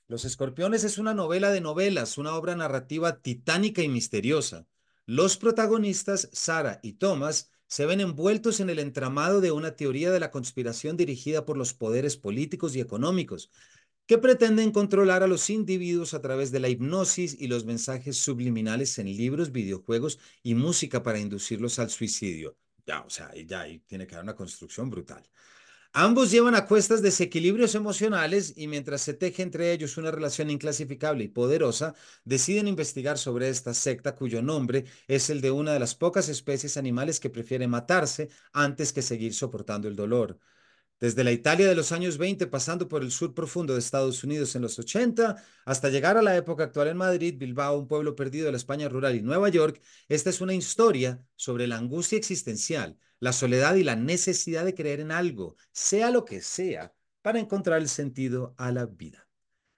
Los 0.09 0.24
Escorpiones 0.24 0.83
es 0.83 0.96
una 0.96 1.12
novela 1.12 1.50
de 1.50 1.61
novelas, 1.61 2.16
una 2.16 2.35
obra 2.37 2.57
narrativa 2.57 3.20
titánica 3.20 3.83
y 3.83 3.88
misteriosa. 3.88 4.66
Los 5.04 5.37
protagonistas, 5.37 6.30
Sara 6.33 6.80
y 6.83 6.94
Thomas, 6.94 7.50
se 7.66 7.85
ven 7.85 8.00
envueltos 8.00 8.61
en 8.61 8.70
el 8.70 8.78
entramado 8.78 9.42
de 9.42 9.50
una 9.50 9.76
teoría 9.76 10.11
de 10.11 10.20
la 10.20 10.30
conspiración 10.30 10.96
dirigida 10.96 11.44
por 11.44 11.59
los 11.59 11.74
poderes 11.74 12.16
políticos 12.16 12.76
y 12.76 12.80
económicos, 12.80 13.50
que 14.06 14.18
pretenden 14.18 14.70
controlar 14.72 15.22
a 15.22 15.26
los 15.26 15.48
individuos 15.50 16.14
a 16.14 16.20
través 16.20 16.50
de 16.50 16.60
la 16.60 16.68
hipnosis 16.68 17.36
y 17.40 17.48
los 17.48 17.64
mensajes 17.64 18.16
subliminales 18.18 18.98
en 18.98 19.06
libros, 19.06 19.52
videojuegos 19.52 20.18
y 20.42 20.54
música 20.54 21.02
para 21.02 21.18
inducirlos 21.18 21.78
al 21.78 21.90
suicidio. 21.90 22.56
Ya, 22.86 23.00
o 23.02 23.10
sea, 23.10 23.32
ya 23.34 23.62
ahí 23.62 23.80
tiene 23.80 24.06
que 24.06 24.14
haber 24.14 24.24
una 24.24 24.36
construcción 24.36 24.90
brutal. 24.90 25.22
Ambos 25.96 26.30
llevan 26.32 26.56
a 26.56 26.66
cuestas 26.66 27.02
desequilibrios 27.02 27.74
emocionales 27.76 28.52
y 28.56 28.66
mientras 28.66 29.00
se 29.00 29.14
teje 29.14 29.42
entre 29.42 29.72
ellos 29.72 29.96
una 29.96 30.10
relación 30.10 30.50
inclasificable 30.50 31.24
y 31.24 31.28
poderosa, 31.28 31.94
deciden 32.24 32.66
investigar 32.68 33.16
sobre 33.16 33.48
esta 33.48 33.74
secta 33.74 34.16
cuyo 34.16 34.42
nombre 34.42 34.86
es 35.06 35.30
el 35.30 35.40
de 35.40 35.52
una 35.52 35.72
de 35.72 35.78
las 35.78 35.94
pocas 35.94 36.28
especies 36.28 36.76
animales 36.76 37.20
que 37.20 37.30
prefiere 37.30 37.68
matarse 37.68 38.28
antes 38.52 38.92
que 38.92 39.02
seguir 39.02 39.34
soportando 39.34 39.86
el 39.86 39.94
dolor. 39.94 40.38
Desde 41.00 41.24
la 41.24 41.33
Italia 41.33 41.68
de 41.68 41.74
los 41.74 41.92
años 41.92 42.18
20, 42.18 42.46
pasando 42.46 42.88
por 42.88 43.02
el 43.02 43.11
sur 43.11 43.35
profundo 43.35 43.74
de 43.74 43.80
Estados 43.80 44.24
Unidos 44.24 44.54
en 44.57 44.62
los 44.62 44.78
80, 44.78 45.37
hasta 45.66 45.90
llegar 45.90 46.16
a 46.16 46.22
la 46.22 46.37
época 46.37 46.64
actual 46.64 46.88
en 46.88 46.96
Madrid, 46.96 47.35
Bilbao, 47.37 47.78
un 47.78 47.88
pueblo 47.88 48.14
perdido 48.14 48.46
de 48.46 48.52
la 48.52 48.57
España 48.57 48.88
rural 48.88 49.14
y 49.14 49.22
Nueva 49.22 49.48
York, 49.48 49.80
esta 50.09 50.30
es 50.30 50.40
una 50.40 50.54
historia 50.54 51.22
sobre 51.37 51.66
la 51.66 51.76
angustia 51.76 52.16
existencial 52.16 52.98
la 53.24 53.33
soledad 53.33 53.74
y 53.76 53.85
la 53.85 53.96
necesidad 53.96 54.66
de 54.66 54.74
creer 54.74 55.00
en 55.00 55.11
algo, 55.11 55.57
sea 55.72 56.11
lo 56.11 56.26
que 56.26 56.42
sea, 56.42 56.92
para 57.22 57.38
encontrar 57.38 57.80
el 57.80 57.88
sentido 57.88 58.54
a 58.59 58.70
la 58.70 58.85
vida. 58.85 59.26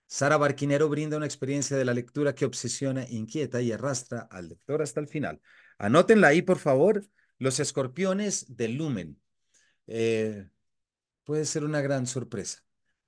Sara 0.09 0.37
Barquinero 0.37 0.89
brinda 0.89 1.17
una 1.17 1.27
experiencia 1.27 1.77
de 1.77 1.85
la 1.85 1.95
lectura 1.95 2.35
que 2.35 2.45
obsesiona, 2.45 3.07
inquieta 3.09 3.63
y 3.63 3.71
arrastra 3.71 4.27
al 4.33 4.49
lector 4.49 4.83
hasta 4.83 4.99
el 4.99 5.07
final. 5.07 5.41
Anótenla 5.79 6.29
ahí, 6.29 6.43
por 6.43 6.59
favor, 6.59 7.05
Los 7.39 7.61
escorpiones 7.61 8.57
de 8.57 8.69
Lumen. 8.69 9.21
Eh, 9.87 10.49
puede 11.27 11.45
ser 11.45 11.65
una 11.65 11.83
gran 11.83 12.07
sorpresa 12.07 12.63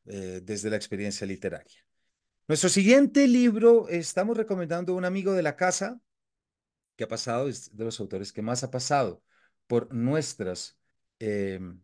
eh, 0.04 0.42
desde 0.42 0.68
la 0.68 0.76
experiencia 0.76 1.26
literaria. 1.26 1.78
Nuestro 2.48 2.68
siguiente 2.68 3.26
libro, 3.28 3.88
estamos 3.88 4.36
recomendando 4.36 4.92
a 4.92 4.96
un 4.96 5.04
amigo 5.04 5.32
de 5.32 5.42
la 5.42 5.56
casa 5.56 6.00
que 6.96 7.04
ha 7.04 7.08
pasado, 7.08 7.48
es 7.48 7.74
de 7.74 7.84
los 7.84 8.00
autores 8.00 8.32
que 8.32 8.42
más 8.42 8.64
ha 8.64 8.70
pasado 8.70 9.22
por 9.68 9.94
nuestras, 9.94 10.76
em, 11.20 11.80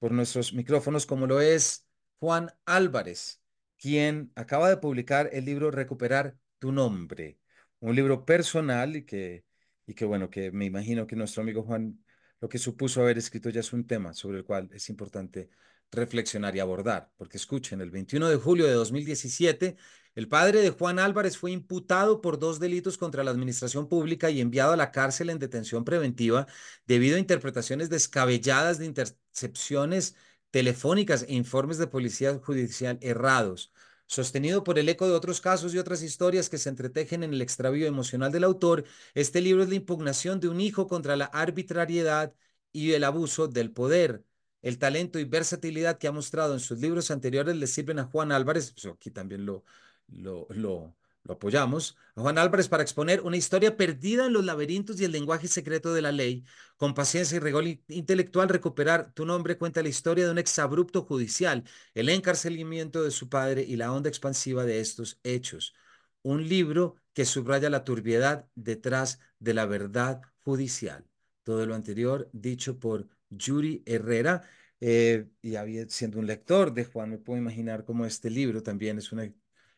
por 0.00 0.10
nuestros 0.10 0.52
micrófonos, 0.52 1.06
como 1.06 1.26
lo 1.26 1.40
es 1.40 1.86
Juan 2.18 2.50
Álvarez, 2.64 3.40
quien 3.78 4.32
acaba 4.34 4.68
de 4.68 4.78
publicar 4.78 5.30
el 5.32 5.44
libro 5.44 5.70
Recuperar 5.70 6.36
tu 6.58 6.72
nombre, 6.72 7.38
un 7.80 7.94
libro 7.94 8.24
personal 8.24 8.96
y 8.96 9.04
que, 9.04 9.44
y 9.86 9.94
que 9.94 10.04
bueno, 10.04 10.28
que 10.30 10.50
me 10.50 10.64
imagino 10.64 11.06
que 11.06 11.16
nuestro 11.16 11.42
amigo 11.42 11.62
Juan 11.62 12.01
lo 12.42 12.48
que 12.48 12.58
supuso 12.58 13.00
haber 13.00 13.16
escrito 13.18 13.48
ya 13.48 13.60
es 13.60 13.72
un 13.72 13.86
tema 13.86 14.12
sobre 14.12 14.38
el 14.38 14.44
cual 14.44 14.68
es 14.74 14.90
importante 14.90 15.48
reflexionar 15.90 16.54
y 16.56 16.60
abordar, 16.60 17.10
porque 17.16 17.38
escuchen, 17.38 17.80
el 17.80 17.90
21 17.90 18.28
de 18.28 18.36
julio 18.36 18.66
de 18.66 18.72
2017 18.72 19.76
el 20.14 20.28
padre 20.28 20.60
de 20.60 20.70
Juan 20.70 20.98
Álvarez 20.98 21.38
fue 21.38 21.52
imputado 21.52 22.20
por 22.20 22.38
dos 22.38 22.60
delitos 22.60 22.98
contra 22.98 23.24
la 23.24 23.30
administración 23.30 23.88
pública 23.88 24.30
y 24.30 24.40
enviado 24.40 24.72
a 24.72 24.76
la 24.76 24.92
cárcel 24.92 25.30
en 25.30 25.38
detención 25.38 25.84
preventiva 25.84 26.46
debido 26.86 27.16
a 27.16 27.20
interpretaciones 27.20 27.88
descabelladas 27.88 28.78
de 28.78 28.86
intercepciones 28.86 30.14
telefónicas 30.50 31.24
e 31.28 31.34
informes 31.34 31.78
de 31.78 31.86
policía 31.86 32.38
judicial 32.38 32.98
errados. 33.00 33.72
Sostenido 34.12 34.62
por 34.62 34.78
el 34.78 34.90
eco 34.90 35.08
de 35.08 35.14
otros 35.14 35.40
casos 35.40 35.72
y 35.74 35.78
otras 35.78 36.02
historias 36.02 36.50
que 36.50 36.58
se 36.58 36.68
entretejen 36.68 37.22
en 37.22 37.32
el 37.32 37.40
extravío 37.40 37.86
emocional 37.86 38.30
del 38.30 38.44
autor, 38.44 38.84
este 39.14 39.40
libro 39.40 39.62
es 39.62 39.70
la 39.70 39.76
impugnación 39.76 40.38
de 40.38 40.48
un 40.48 40.60
hijo 40.60 40.86
contra 40.86 41.16
la 41.16 41.24
arbitrariedad 41.24 42.34
y 42.72 42.92
el 42.92 43.04
abuso 43.04 43.48
del 43.48 43.70
poder. 43.72 44.22
El 44.60 44.78
talento 44.78 45.18
y 45.18 45.24
versatilidad 45.24 45.96
que 45.98 46.08
ha 46.08 46.12
mostrado 46.12 46.52
en 46.52 46.60
sus 46.60 46.78
libros 46.78 47.10
anteriores 47.10 47.56
le 47.56 47.66
sirven 47.66 47.98
a 48.00 48.04
Juan 48.04 48.32
Álvarez, 48.32 48.72
pues 48.72 48.84
aquí 48.94 49.10
también 49.10 49.46
lo, 49.46 49.64
lo, 50.08 50.46
lo, 50.50 50.94
apoyamos, 51.28 51.96
a 52.14 52.20
Juan 52.22 52.38
Álvarez 52.38 52.68
para 52.68 52.82
exponer 52.82 53.20
una 53.22 53.36
historia 53.36 53.76
perdida 53.76 54.26
en 54.26 54.32
los 54.32 54.44
laberintos 54.44 55.00
y 55.00 55.04
el 55.04 55.12
lenguaje 55.12 55.48
secreto 55.48 55.94
de 55.94 56.02
la 56.02 56.12
ley. 56.12 56.44
Con 56.76 56.94
paciencia 56.94 57.36
y 57.36 57.40
rigor 57.40 57.64
intelectual, 57.88 58.48
recuperar 58.48 59.12
tu 59.14 59.24
nombre 59.26 59.56
cuenta 59.58 59.82
la 59.82 59.88
historia 59.88 60.24
de 60.24 60.30
un 60.30 60.38
exabrupto 60.38 61.02
judicial, 61.02 61.64
el 61.94 62.08
encarcelamiento 62.08 63.02
de 63.02 63.10
su 63.10 63.28
padre 63.28 63.62
y 63.62 63.76
la 63.76 63.92
onda 63.92 64.08
expansiva 64.08 64.64
de 64.64 64.80
estos 64.80 65.20
hechos. 65.22 65.74
Un 66.22 66.48
libro 66.48 66.96
que 67.14 67.24
subraya 67.24 67.70
la 67.70 67.84
turbiedad 67.84 68.48
detrás 68.54 69.18
de 69.38 69.54
la 69.54 69.66
verdad 69.66 70.22
judicial. 70.44 71.06
Todo 71.42 71.66
lo 71.66 71.74
anterior 71.74 72.28
dicho 72.32 72.78
por 72.78 73.08
Yuri 73.30 73.82
Herrera. 73.86 74.42
Eh, 74.80 75.28
y 75.42 75.54
había, 75.56 75.88
siendo 75.88 76.18
un 76.18 76.26
lector 76.26 76.72
de 76.74 76.84
Juan, 76.84 77.10
me 77.10 77.18
puedo 77.18 77.38
imaginar 77.38 77.84
cómo 77.84 78.04
este 78.04 78.30
libro 78.30 78.62
también 78.62 78.98
es 78.98 79.12
una 79.12 79.24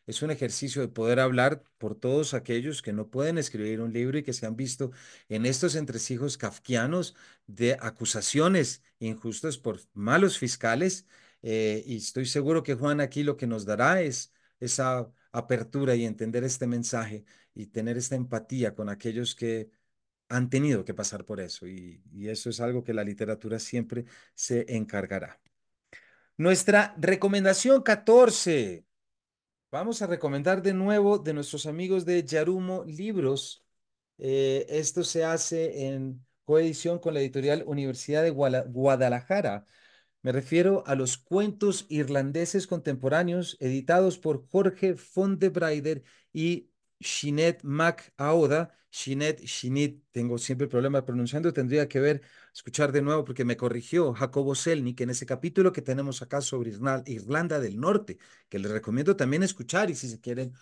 es 0.07 0.21
un 0.21 0.31
ejercicio 0.31 0.81
de 0.81 0.87
poder 0.87 1.19
hablar 1.19 1.63
por 1.77 1.95
todos 1.95 2.33
aquellos 2.33 2.81
que 2.81 2.93
no 2.93 3.09
pueden 3.09 3.37
escribir 3.37 3.81
un 3.81 3.93
libro 3.93 4.17
y 4.17 4.23
que 4.23 4.33
se 4.33 4.45
han 4.45 4.55
visto 4.55 4.91
en 5.29 5.45
estos 5.45 5.75
entresijos 5.75 6.37
kafkianos 6.37 7.15
de 7.47 7.77
acusaciones 7.81 8.83
injustas 8.99 9.57
por 9.57 9.79
malos 9.93 10.37
fiscales. 10.37 11.05
Eh, 11.41 11.83
y 11.85 11.97
estoy 11.97 12.25
seguro 12.25 12.63
que 12.63 12.75
Juan 12.75 13.01
aquí 13.01 13.23
lo 13.23 13.37
que 13.37 13.47
nos 13.47 13.65
dará 13.65 14.01
es 14.01 14.31
esa 14.59 15.11
apertura 15.31 15.95
y 15.95 16.05
entender 16.05 16.43
este 16.43 16.67
mensaje 16.67 17.25
y 17.53 17.67
tener 17.67 17.97
esta 17.97 18.15
empatía 18.15 18.73
con 18.75 18.89
aquellos 18.89 19.35
que 19.35 19.69
han 20.29 20.49
tenido 20.49 20.85
que 20.85 20.93
pasar 20.93 21.25
por 21.25 21.39
eso. 21.39 21.67
Y, 21.67 22.01
y 22.11 22.29
eso 22.29 22.49
es 22.49 22.59
algo 22.61 22.83
que 22.83 22.93
la 22.93 23.03
literatura 23.03 23.59
siempre 23.59 24.05
se 24.35 24.65
encargará. 24.75 25.39
Nuestra 26.37 26.93
recomendación 26.97 27.81
14 27.81 28.84
Vamos 29.75 30.01
a 30.01 30.07
recomendar 30.07 30.61
de 30.61 30.73
nuevo 30.73 31.17
de 31.17 31.33
nuestros 31.33 31.65
amigos 31.65 32.05
de 32.05 32.23
Yarumo 32.23 32.85
Libros. 32.85 33.65
Eh, 34.17 34.65
esto 34.69 35.03
se 35.03 35.25
hace 35.25 35.87
en 35.87 36.25
coedición 36.45 36.97
con 36.97 37.13
la 37.13 37.19
editorial 37.19 37.61
Universidad 37.67 38.23
de 38.23 38.29
Guadalajara. 38.29 39.65
Me 40.21 40.31
refiero 40.31 40.81
a 40.87 40.95
los 40.95 41.17
cuentos 41.17 41.87
irlandeses 41.89 42.67
contemporáneos 42.67 43.57
editados 43.59 44.17
por 44.17 44.47
Jorge 44.47 44.95
Fondebreider 44.95 46.03
y 46.31 46.69
Shinet 46.99 47.63
Mac 47.63 48.13
Aoda. 48.17 48.73
Shinet, 48.95 49.41
Shinit, 49.41 50.03
tengo 50.11 50.37
siempre 50.37 50.67
problema 50.67 51.03
pronunciando, 51.03 51.51
tendría 51.51 51.89
que 51.89 51.99
ver, 51.99 52.21
escuchar 52.53 52.93
de 52.93 53.01
nuevo 53.01 53.25
porque 53.25 53.43
me 53.43 53.57
corrigió 53.57 54.13
Jacobo 54.13 54.55
Selnik 54.55 55.01
en 55.01 55.09
ese 55.09 55.25
capítulo 55.25 55.73
que 55.73 55.81
tenemos 55.81 56.21
acá 56.21 56.39
sobre 56.39 56.71
Irlanda 57.05 57.59
del 57.59 57.77
Norte, 57.77 58.17
que 58.47 58.57
les 58.57 58.71
recomiendo 58.71 59.17
también 59.17 59.43
escuchar 59.43 59.89
y 59.89 59.95
si 59.95 60.07
se 60.07 60.21
quieren, 60.21 60.53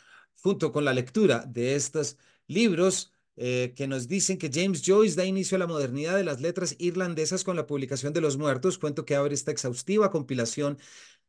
junto 0.42 0.72
con 0.72 0.84
la 0.84 0.94
lectura 0.94 1.46
de 1.46 1.76
estos 1.76 2.18
libros, 2.48 3.12
eh, 3.36 3.74
que 3.76 3.88
nos 3.88 4.08
dicen 4.08 4.40
que 4.40 4.50
James 4.52 4.84
Joyce 4.84 5.16
da 5.16 5.26
inicio 5.26 5.56
a 5.56 5.60
la 5.60 5.68
modernidad 5.68 6.16
de 6.16 6.24
las 6.24 6.42
letras 6.42 6.76
irlandesas 6.80 7.44
con 7.44 7.56
la 7.56 7.68
publicación 7.68 8.14
de 8.14 8.22
Los 8.22 8.38
Muertos, 8.38 8.80
cuento 8.80 9.06
que 9.06 9.16
abre 9.16 9.36
esta 9.36 9.52
exhaustiva 9.52 10.10
compilación 10.12 10.80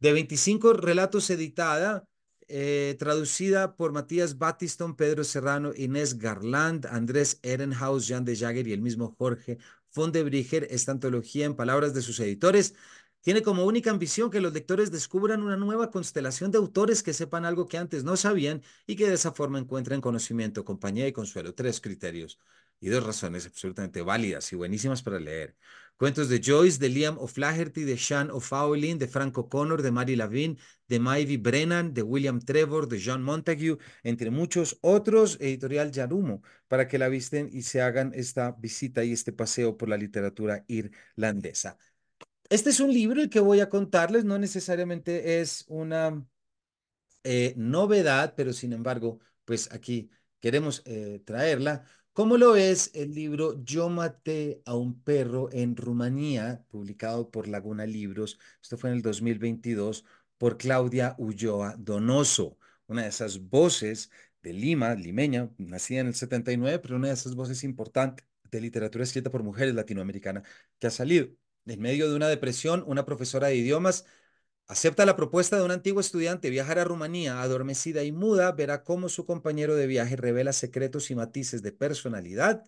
de 0.01 0.13
25 0.13 0.73
relatos 0.75 1.29
editada 1.31 2.09
eh, 2.49 2.97
traducida 2.99 3.77
por 3.77 3.93
Matías 3.93 4.39
Battiston, 4.39 4.97
Pedro 4.97 5.25
Serrano, 5.25 5.73
Inés 5.77 6.19
Garland, 6.19 6.87
Andrés 6.87 7.39
Ehrenhaus, 7.43 8.07
Jean 8.07 8.25
de 8.25 8.37
Jagger 8.37 8.67
y 8.69 8.73
el 8.73 8.83
mismo 8.83 9.15
Jorge 9.19 9.59
Fondebriger. 9.91 10.67
Esta 10.71 10.93
antología, 10.93 11.47
en 11.47 11.57
palabras 11.57 11.95
de 11.95 12.03
sus 12.03 12.21
editores, 12.21 12.75
tiene 13.21 13.43
como 13.43 13.65
única 13.65 13.91
ambición 13.91 14.31
que 14.31 14.41
los 14.41 14.53
lectores 14.53 14.91
descubran 14.91 15.43
una 15.43 15.57
nueva 15.57 15.91
constelación 15.91 16.51
de 16.51 16.59
autores 16.59 17.03
que 17.03 17.15
sepan 17.15 17.45
algo 17.45 17.67
que 17.69 17.79
antes 17.79 18.05
no 18.05 18.17
sabían 18.17 18.63
y 18.87 18.97
que 18.97 19.09
de 19.09 19.15
esa 19.15 19.33
forma 19.33 19.59
encuentren 19.59 20.01
conocimiento, 20.01 20.65
compañía 20.65 21.09
y 21.09 21.13
consuelo. 21.13 21.55
Tres 21.55 21.81
criterios 21.81 22.39
y 22.81 22.89
dos 22.89 23.05
razones 23.05 23.47
absolutamente 23.47 24.03
válidas 24.03 24.53
y 24.53 24.57
buenísimas 24.57 25.03
para 25.03 25.19
leer. 25.19 25.57
Cuentos 25.97 26.29
de 26.29 26.41
Joyce, 26.45 26.79
de 26.79 26.89
Liam 26.89 27.19
O'Flaherty, 27.19 27.85
de 27.85 27.97
Sean 27.97 28.29
O'Fowlin, 28.31 28.99
de 28.99 29.07
Frank 29.07 29.39
O'Connor, 29.39 29.81
de 29.81 29.93
Mary 29.93 30.17
Lavin, 30.17 30.59
de 30.89 30.99
Maivy 30.99 31.37
Brennan, 31.37 31.95
de 31.95 32.03
William 32.03 32.41
Trevor, 32.41 32.89
de 32.89 33.01
John 33.03 33.23
Montague, 33.23 33.79
entre 34.03 34.31
muchos 34.31 34.77
otros, 34.81 35.39
editorial 35.41 35.93
Yarumo, 35.93 36.43
para 36.67 36.89
que 36.89 36.99
la 36.99 37.09
visten 37.09 37.49
y 37.53 37.63
se 37.63 37.81
hagan 37.81 38.11
esta 38.15 38.53
visita 38.53 39.05
y 39.05 39.13
este 39.13 39.33
paseo 39.33 39.77
por 39.77 39.89
la 39.89 39.97
literatura 39.97 40.65
irlandesa. 40.67 41.79
Este 42.51 42.71
es 42.71 42.81
un 42.81 42.93
libro 42.93 43.23
el 43.23 43.31
que 43.31 43.41
voy 43.41 43.61
a 43.61 43.69
contarles, 43.69 44.25
no 44.25 44.37
necesariamente 44.37 45.41
es 45.41 45.65
una 45.69 46.27
eh, 47.23 47.55
novedad, 47.57 48.35
pero 48.37 48.53
sin 48.53 48.73
embargo, 48.73 49.21
pues 49.45 49.73
aquí 49.73 50.11
queremos 50.41 50.83
eh, 50.85 51.23
traerla 51.25 51.85
¿Cómo 52.15 52.37
lo 52.37 52.55
es 52.55 52.93
el 52.95 53.13
libro 53.13 53.61
Yo 53.65 53.89
maté 53.89 54.63
a 54.67 54.77
un 54.77 55.03
perro 55.03 55.49
en 55.53 55.75
Rumanía, 55.77 56.65
publicado 56.71 57.29
por 57.29 57.49
Laguna 57.49 57.87
Libros? 57.87 58.39
Esto 58.63 58.79
fue 58.79 58.91
en 58.91 58.97
el 58.97 59.03
2022 59.03 60.05
por 60.39 60.57
Claudia 60.57 61.17
Ulloa 61.19 61.75
Donoso, 61.77 62.57
una 62.87 63.03
de 63.03 63.09
esas 63.09 63.41
voces 63.49 64.13
de 64.43 64.53
Lima, 64.53 64.95
limeña, 64.95 65.51
nacida 65.59 66.01
en 66.03 66.07
el 66.07 66.15
79, 66.15 66.79
pero 66.79 66.95
una 66.97 67.09
de 67.09 67.15
esas 67.15 67.35
voces 67.35 67.65
importantes 67.65 68.25
de 68.49 68.61
literatura 68.61 69.03
escrita 69.03 69.31
por 69.31 69.43
mujeres 69.43 69.75
latinoamericanas 69.75 70.45
que 70.79 70.87
ha 70.87 70.91
salido 70.91 71.27
en 71.67 71.81
medio 71.81 72.09
de 72.09 72.15
una 72.15 72.29
depresión, 72.29 72.85
una 72.87 73.05
profesora 73.07 73.49
de 73.49 73.57
idiomas 73.57 74.05
Acepta 74.67 75.07
la 75.07 75.17
propuesta 75.17 75.57
de 75.57 75.65
un 75.65 75.71
antiguo 75.71 76.01
estudiante 76.01 76.51
viajar 76.51 76.79
a 76.79 76.85
Rumanía, 76.85 77.41
adormecida 77.41 78.03
y 78.03 78.13
muda, 78.13 78.53
verá 78.53 78.85
cómo 78.85 79.09
su 79.09 79.25
compañero 79.27 79.75
de 79.75 79.87
viaje 79.87 80.17
revela 80.17 80.53
secretos 80.53 81.11
y 81.11 81.15
matices 81.15 81.63
de 81.63 81.73
personalidad 81.73 82.65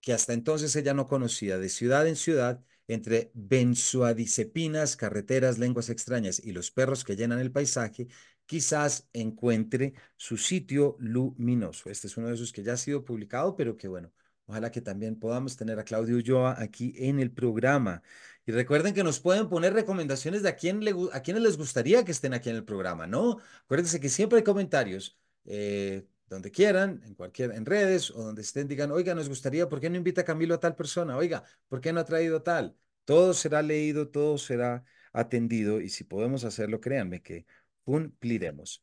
que 0.00 0.12
hasta 0.12 0.32
entonces 0.32 0.74
ella 0.76 0.94
no 0.94 1.06
conocía. 1.08 1.58
De 1.58 1.68
ciudad 1.68 2.06
en 2.06 2.16
ciudad, 2.16 2.62
entre 2.88 3.30
benzoadicepinas, 3.34 4.96
carreteras, 4.96 5.58
lenguas 5.58 5.88
extrañas 5.90 6.40
y 6.44 6.52
los 6.52 6.70
perros 6.70 7.04
que 7.04 7.16
llenan 7.16 7.38
el 7.40 7.52
paisaje, 7.52 8.08
quizás 8.46 9.08
encuentre 9.12 9.94
su 10.16 10.36
sitio 10.36 10.96
luminoso. 10.98 11.90
Este 11.90 12.06
es 12.08 12.16
uno 12.16 12.28
de 12.28 12.34
esos 12.34 12.52
que 12.52 12.62
ya 12.62 12.74
ha 12.74 12.76
sido 12.76 13.04
publicado, 13.04 13.56
pero 13.56 13.76
que 13.76 13.88
bueno, 13.88 14.12
ojalá 14.46 14.70
que 14.70 14.80
también 14.80 15.18
podamos 15.18 15.56
tener 15.56 15.78
a 15.78 15.84
Claudio 15.84 16.16
Ulloa 16.16 16.56
aquí 16.60 16.94
en 16.96 17.20
el 17.20 17.30
programa. 17.32 18.02
Y 18.46 18.52
recuerden 18.52 18.94
que 18.94 19.04
nos 19.04 19.20
pueden 19.20 19.48
poner 19.48 19.72
recomendaciones 19.72 20.42
de 20.42 20.50
a, 20.50 20.56
quién 20.56 20.84
le, 20.84 20.94
a 21.12 21.20
quienes 21.22 21.42
les 21.42 21.56
gustaría 21.56 22.04
que 22.04 22.12
estén 22.12 22.34
aquí 22.34 22.50
en 22.50 22.56
el 22.56 22.64
programa, 22.64 23.06
¿no? 23.06 23.38
Acuérdense 23.64 24.00
que 24.00 24.08
siempre 24.08 24.38
hay 24.38 24.44
comentarios. 24.44 25.18
Eh, 25.46 26.06
donde 26.28 26.50
quieran, 26.50 27.02
en 27.04 27.14
cualquier, 27.14 27.52
en 27.52 27.66
redes 27.66 28.10
o 28.10 28.22
donde 28.22 28.42
estén, 28.42 28.66
digan, 28.68 28.90
oiga, 28.90 29.14
nos 29.14 29.28
gustaría, 29.28 29.68
¿por 29.68 29.80
qué 29.80 29.90
no 29.90 29.96
invita 29.96 30.22
a 30.22 30.24
Camilo 30.24 30.54
a 30.54 30.60
tal 30.60 30.74
persona? 30.74 31.16
Oiga, 31.16 31.44
¿por 31.68 31.80
qué 31.80 31.92
no 31.92 32.00
ha 32.00 32.04
traído 32.04 32.42
tal? 32.42 32.76
Todo 33.04 33.34
será 33.34 33.62
leído, 33.62 34.08
todo 34.08 34.38
será 34.38 34.84
atendido 35.12 35.80
y 35.80 35.88
si 35.88 36.04
podemos 36.04 36.44
hacerlo, 36.44 36.80
créanme 36.80 37.22
que 37.22 37.46
cumpliremos. 37.84 38.82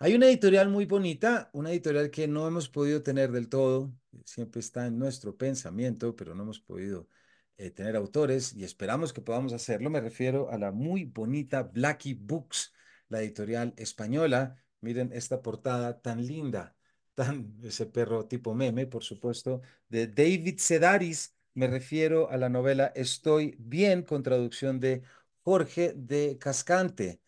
Hay 0.00 0.14
una 0.14 0.26
editorial 0.26 0.68
muy 0.68 0.86
bonita, 0.86 1.50
una 1.52 1.70
editorial 1.70 2.10
que 2.10 2.28
no 2.28 2.46
hemos 2.46 2.68
podido 2.68 3.02
tener 3.02 3.32
del 3.32 3.48
todo, 3.48 3.92
siempre 4.24 4.60
está 4.60 4.86
en 4.86 4.98
nuestro 4.98 5.36
pensamiento, 5.36 6.16
pero 6.16 6.34
no 6.34 6.42
hemos 6.44 6.60
podido 6.60 7.08
eh, 7.56 7.70
tener 7.70 7.96
autores 7.96 8.54
y 8.54 8.64
esperamos 8.64 9.12
que 9.12 9.20
podamos 9.20 9.52
hacerlo. 9.52 9.90
Me 9.90 10.00
refiero 10.00 10.50
a 10.50 10.58
la 10.58 10.72
muy 10.72 11.04
bonita 11.04 11.62
Blackie 11.64 12.14
Books, 12.14 12.72
la 13.08 13.20
editorial 13.20 13.74
española. 13.76 14.56
Miren 14.80 15.12
esta 15.12 15.42
portada 15.42 16.00
tan 16.00 16.26
linda 16.26 16.76
ese 17.62 17.86
perro 17.86 18.26
tipo 18.26 18.54
meme, 18.54 18.86
por 18.86 19.04
supuesto, 19.04 19.62
de 19.88 20.06
David 20.06 20.58
Sedaris. 20.58 21.34
Me 21.54 21.66
refiero 21.66 22.30
a 22.30 22.36
la 22.36 22.48
novela 22.48 22.92
Estoy 22.94 23.56
bien, 23.58 24.02
con 24.02 24.22
traducción 24.22 24.78
de 24.80 25.02
Jorge 25.42 25.92
de 25.96 26.38
Cascante. 26.38 27.20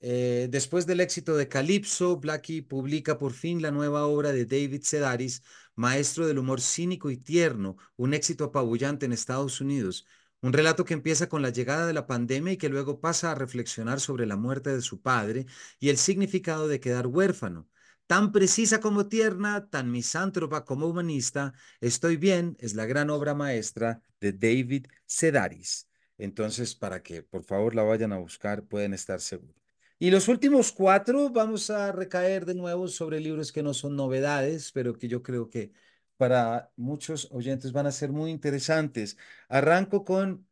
Eh, 0.00 0.46
después 0.50 0.86
del 0.86 1.00
éxito 1.00 1.36
de 1.36 1.48
Calypso, 1.48 2.16
Blackie 2.18 2.62
publica 2.62 3.18
por 3.18 3.32
fin 3.32 3.60
la 3.62 3.70
nueva 3.72 4.06
obra 4.06 4.32
de 4.32 4.44
David 4.46 4.82
Sedaris, 4.82 5.42
maestro 5.74 6.26
del 6.26 6.38
humor 6.38 6.60
cínico 6.60 7.10
y 7.10 7.16
tierno, 7.16 7.76
un 7.96 8.14
éxito 8.14 8.44
apabullante 8.44 9.06
en 9.06 9.12
Estados 9.12 9.60
Unidos. 9.60 10.06
Un 10.40 10.52
relato 10.52 10.84
que 10.84 10.94
empieza 10.94 11.28
con 11.28 11.42
la 11.42 11.50
llegada 11.50 11.86
de 11.86 11.92
la 11.92 12.06
pandemia 12.06 12.52
y 12.52 12.56
que 12.56 12.68
luego 12.68 13.00
pasa 13.00 13.32
a 13.32 13.34
reflexionar 13.34 13.98
sobre 14.00 14.24
la 14.26 14.36
muerte 14.36 14.70
de 14.70 14.82
su 14.82 15.00
padre 15.00 15.46
y 15.80 15.88
el 15.88 15.96
significado 15.98 16.68
de 16.68 16.78
quedar 16.80 17.08
huérfano. 17.08 17.68
Tan 18.06 18.32
precisa 18.32 18.80
como 18.80 19.08
tierna, 19.08 19.68
tan 19.68 19.90
misántropa 19.90 20.64
como 20.64 20.86
humanista, 20.86 21.54
Estoy 21.80 22.16
bien 22.16 22.56
es 22.60 22.74
la 22.74 22.86
gran 22.86 23.10
obra 23.10 23.34
maestra 23.34 24.00
de 24.20 24.32
David 24.32 24.86
Sedaris. 25.06 25.88
Entonces, 26.18 26.74
para 26.74 27.02
que 27.02 27.22
por 27.22 27.44
favor 27.44 27.74
la 27.74 27.82
vayan 27.82 28.12
a 28.12 28.18
buscar, 28.18 28.64
pueden 28.64 28.94
estar 28.94 29.20
seguros. 29.20 29.67
Y 29.98 30.10
los 30.10 30.28
últimos 30.28 30.72
cuatro 30.72 31.30
vamos 31.30 31.70
a 31.70 31.90
recaer 31.92 32.46
de 32.46 32.54
nuevo 32.54 32.88
sobre 32.88 33.20
libros 33.20 33.52
que 33.52 33.62
no 33.62 33.74
son 33.74 33.96
novedades, 33.96 34.70
pero 34.72 34.96
que 34.96 35.08
yo 35.08 35.22
creo 35.22 35.50
que 35.50 35.72
para 36.16 36.72
muchos 36.76 37.28
oyentes 37.32 37.72
van 37.72 37.86
a 37.86 37.92
ser 37.92 38.12
muy 38.12 38.30
interesantes. 38.30 39.16
Arranco 39.48 40.04
con 40.04 40.46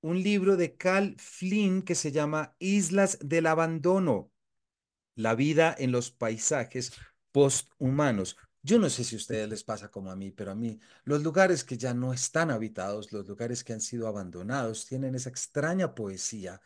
un 0.00 0.22
libro 0.22 0.56
de 0.56 0.76
Cal 0.76 1.16
Flynn 1.18 1.82
que 1.82 1.94
se 1.94 2.12
llama 2.12 2.54
Islas 2.58 3.18
del 3.20 3.46
Abandono 3.46 4.32
la 5.18 5.34
vida 5.34 5.74
en 5.78 5.92
los 5.92 6.10
paisajes 6.10 6.92
posthumanos. 7.32 8.36
Yo 8.62 8.78
no 8.78 8.88
sé 8.90 9.04
si 9.04 9.16
a 9.16 9.18
ustedes 9.18 9.48
les 9.48 9.64
pasa 9.64 9.90
como 9.90 10.10
a 10.10 10.16
mí, 10.16 10.30
pero 10.30 10.52
a 10.52 10.54
mí 10.54 10.78
los 11.04 11.22
lugares 11.22 11.64
que 11.64 11.76
ya 11.76 11.94
no 11.94 12.12
están 12.12 12.50
habitados, 12.50 13.12
los 13.12 13.26
lugares 13.26 13.64
que 13.64 13.72
han 13.72 13.80
sido 13.80 14.08
abandonados, 14.08 14.86
tienen 14.86 15.14
esa 15.14 15.30
extraña 15.30 15.94
poesía 15.94 16.60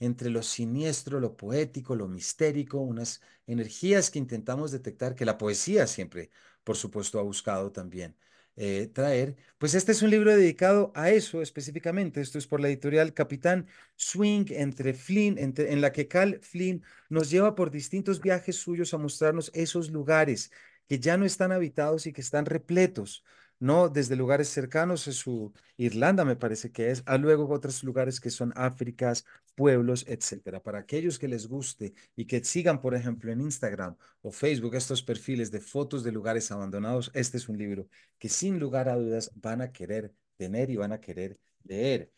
entre 0.00 0.30
lo 0.30 0.42
siniestro, 0.42 1.20
lo 1.20 1.36
poético, 1.36 1.94
lo 1.94 2.08
mistérico, 2.08 2.78
unas 2.78 3.20
energías 3.46 4.10
que 4.10 4.18
intentamos 4.18 4.70
detectar, 4.72 5.14
que 5.14 5.24
la 5.24 5.38
poesía 5.38 5.86
siempre, 5.86 6.30
por 6.64 6.76
supuesto, 6.76 7.18
ha 7.18 7.22
buscado 7.22 7.72
también. 7.72 8.16
Eh, 8.56 8.88
traer. 8.92 9.34
Pues 9.58 9.74
este 9.74 9.90
es 9.90 10.02
un 10.02 10.10
libro 10.10 10.30
dedicado 10.30 10.92
a 10.94 11.10
eso 11.10 11.42
específicamente. 11.42 12.20
Esto 12.20 12.38
es 12.38 12.46
por 12.46 12.60
la 12.60 12.68
editorial 12.68 13.12
Capitán 13.12 13.66
Swing 13.96 14.46
entre 14.50 14.94
Flynn, 14.94 15.36
en 15.38 15.80
la 15.80 15.90
que 15.90 16.06
Cal 16.06 16.38
Flynn 16.40 16.84
nos 17.08 17.30
lleva 17.30 17.56
por 17.56 17.72
distintos 17.72 18.20
viajes 18.20 18.54
suyos 18.56 18.94
a 18.94 18.98
mostrarnos 18.98 19.50
esos 19.54 19.90
lugares 19.90 20.52
que 20.86 21.00
ya 21.00 21.16
no 21.16 21.24
están 21.24 21.50
habitados 21.50 22.06
y 22.06 22.12
que 22.12 22.20
están 22.20 22.46
repletos 22.46 23.24
no 23.64 23.88
desde 23.88 24.16
lugares 24.16 24.48
cercanos 24.48 25.08
a 25.08 25.12
su 25.12 25.52
Irlanda, 25.76 26.24
me 26.24 26.36
parece 26.36 26.70
que 26.70 26.90
es, 26.90 27.02
a 27.06 27.16
luego 27.18 27.48
otros 27.48 27.82
lugares 27.82 28.20
que 28.20 28.30
son 28.30 28.52
Áfricas, 28.56 29.24
pueblos, 29.54 30.04
etcétera. 30.08 30.62
Para 30.62 30.80
aquellos 30.80 31.18
que 31.18 31.28
les 31.28 31.46
guste 31.48 31.94
y 32.16 32.26
que 32.26 32.44
sigan, 32.44 32.80
por 32.80 32.94
ejemplo, 32.94 33.32
en 33.32 33.40
Instagram 33.40 33.96
o 34.22 34.30
Facebook 34.30 34.74
estos 34.74 35.02
perfiles 35.02 35.50
de 35.50 35.60
fotos 35.60 36.04
de 36.04 36.12
lugares 36.12 36.50
abandonados, 36.52 37.10
este 37.14 37.38
es 37.38 37.48
un 37.48 37.58
libro 37.58 37.88
que 38.18 38.28
sin 38.28 38.58
lugar 38.58 38.88
a 38.88 38.96
dudas 38.96 39.30
van 39.34 39.62
a 39.62 39.72
querer 39.72 40.12
tener 40.36 40.70
y 40.70 40.76
van 40.76 40.92
a 40.92 41.00
querer 41.00 41.38
leer. 41.64 42.10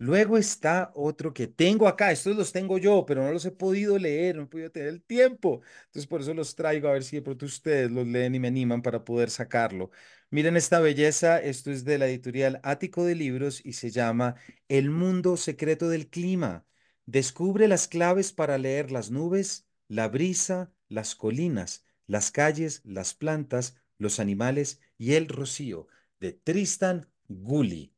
Luego 0.00 0.38
está 0.38 0.92
otro 0.94 1.34
que 1.34 1.48
tengo 1.48 1.88
acá, 1.88 2.12
estos 2.12 2.36
los 2.36 2.52
tengo 2.52 2.78
yo, 2.78 3.04
pero 3.04 3.24
no 3.24 3.32
los 3.32 3.44
he 3.44 3.50
podido 3.50 3.98
leer, 3.98 4.36
no 4.36 4.44
he 4.44 4.46
podido 4.46 4.70
tener 4.70 4.88
el 4.90 5.02
tiempo. 5.02 5.60
Entonces 5.86 6.06
por 6.06 6.20
eso 6.20 6.32
los 6.34 6.54
traigo 6.54 6.88
a 6.88 6.92
ver 6.92 7.02
si 7.02 7.16
de 7.16 7.22
pronto 7.22 7.46
ustedes 7.46 7.90
los 7.90 8.06
leen 8.06 8.36
y 8.36 8.38
me 8.38 8.46
animan 8.46 8.80
para 8.80 9.04
poder 9.04 9.28
sacarlo. 9.28 9.90
Miren 10.30 10.56
esta 10.58 10.80
belleza, 10.80 11.40
esto 11.40 11.70
es 11.70 11.84
de 11.84 11.96
la 11.96 12.06
editorial 12.06 12.60
Ático 12.62 13.04
de 13.04 13.14
Libros 13.14 13.64
y 13.64 13.72
se 13.72 13.90
llama 13.90 14.34
El 14.68 14.90
mundo 14.90 15.38
secreto 15.38 15.88
del 15.88 16.08
clima. 16.08 16.66
Descubre 17.06 17.66
las 17.66 17.88
claves 17.88 18.32
para 18.32 18.58
leer 18.58 18.90
las 18.90 19.10
nubes, 19.10 19.66
la 19.88 20.08
brisa, 20.08 20.70
las 20.88 21.14
colinas, 21.14 21.86
las 22.06 22.30
calles, 22.30 22.82
las 22.84 23.14
plantas, 23.14 23.76
los 23.96 24.20
animales 24.20 24.80
y 24.98 25.14
el 25.14 25.28
rocío, 25.28 25.88
de 26.20 26.34
Tristan 26.34 27.08
Gully. 27.28 27.94